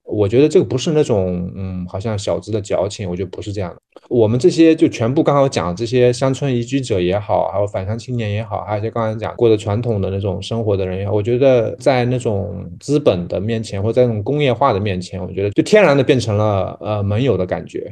[0.05, 3.77] 我觉得这个不是那种，嗯，好像小资的矫情，我觉得不是这样的。
[4.07, 17.91] 我们这些就全部刚好讲这些乡村移居者也好，还有返乡青年也好，还有一些刚才讲过的传统的那种生活的人也好，我觉得在那种资本的面前，或者在那种工业化的面前，我觉得就天然的变成了呃盟友的感觉。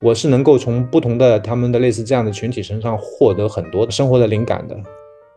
[0.00, 4.76] 我是能够从不同的他们的类似这样的群体身上获得很多生活的灵感的。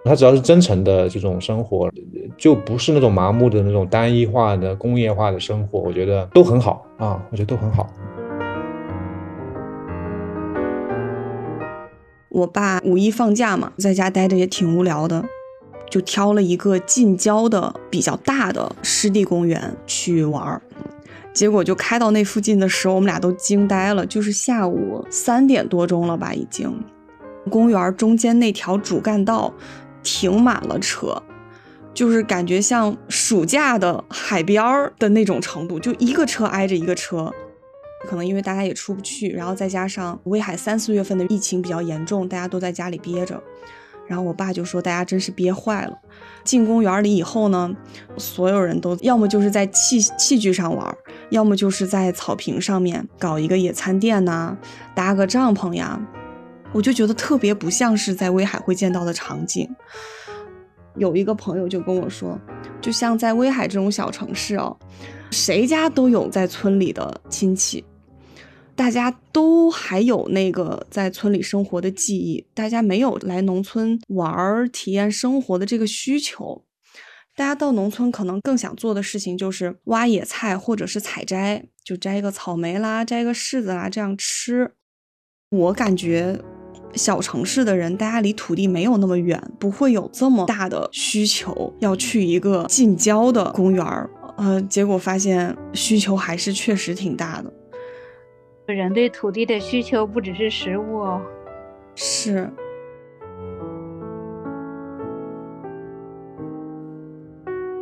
[0.03, 1.89] 他只要是真诚的这种生活，
[2.35, 7.87] 就不是那种麻木的那种单一化的工业化的生活，我觉得都很好啊，我觉得都很好。
[12.29, 15.23] 我爸五一放假嘛，在家待着也挺无聊的，
[15.87, 20.61] 就挑了一个近郊的比较大的湿地公园去玩儿。
[21.31, 26.73] 结果就开到那附近的时候，我们俩都惊呆了，就是下午三点多钟了吧，已经。
[27.49, 29.53] 公园中间那条主干道。
[30.03, 31.21] 停满了车，
[31.93, 37.31] 就是感觉像暑假的海边儿的那种程度，就一个车挨着一个车。
[38.07, 43.39] 可能因为大家也出不去，然后再加上威海三四月份的疫情比较严重，大家都在家里憋着。
[44.07, 45.97] 然后我爸就说：“大家真是憋坏了。”
[46.43, 47.73] 进公园里以后呢，
[48.17, 50.97] 所有人都要么就是在器器具上玩，
[51.29, 54.57] 要么就是在草坪上面搞一个野餐垫呐，
[54.95, 56.01] 搭个帐篷呀。
[56.73, 59.69] 我就觉得特别不像是在威海会见到的场景。
[60.97, 62.39] 有一个朋友就跟我说，
[62.81, 64.77] 就像在威海这种小城市哦，
[65.31, 67.83] 谁家都有在村里的亲戚，
[68.75, 76.65] 大家都还有那个在村里生活的记忆，大家没有来农村玩儿、体验生活的这个需求。
[77.37, 84.73] 大家到农村可能更想做的事情就是挖野菜或者是采摘，就摘一个草莓啦，摘一个柿子啦，这样吃。
[85.49, 86.37] 我感觉。
[86.93, 94.09] 小城市的人，大家离土地没有那么远，不会有这么大的需求要去一个近郊的公园儿。
[94.37, 97.53] 呃，结果发现需求还是确实挺大的。
[98.73, 101.21] 人对土地的需求不只是食物哦。
[101.95, 102.49] 是。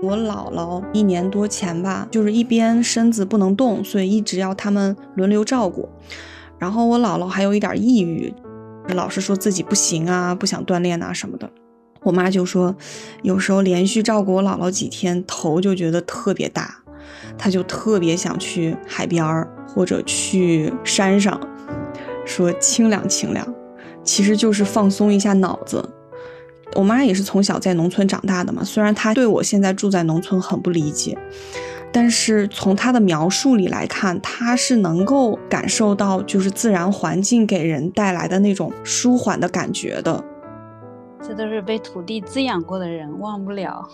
[0.01, 5.88] 我姥姥一年多前吧，就是一边身子不能动，所以一直要他们轮流照顾。
[6.57, 8.34] 然后我姥姥还有一点抑郁。
[8.93, 11.49] 老是说自己不行啊，不想锻炼啊什么的。
[12.01, 12.75] 我妈就说，
[13.23, 16.81] 有时候连续照顾我姥姥几天，头就觉得特别大，
[17.37, 21.39] 她就特别想去海边儿或者去山上，
[22.25, 23.45] 说清凉清凉，
[24.03, 25.87] 其实就是放松一下脑子。
[26.75, 31.17] 我妈也是从小在农村长大的嘛，虽然她对我现在住在农村很不理解。
[31.91, 40.23] 但是从他的描述里来看，他是能够感受到就是自然环境给人带来的那种舒缓的感觉的。
[41.21, 43.87] 这都是被土地滋养过的人忘不了。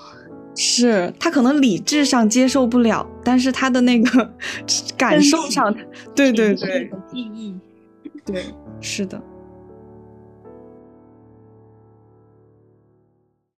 [0.58, 4.32] 是他可能理智上接受不了，但是他的那个
[4.98, 5.76] 感受上，
[6.16, 7.54] 对对对，记忆，
[8.26, 8.46] 对，
[8.80, 9.22] 是的。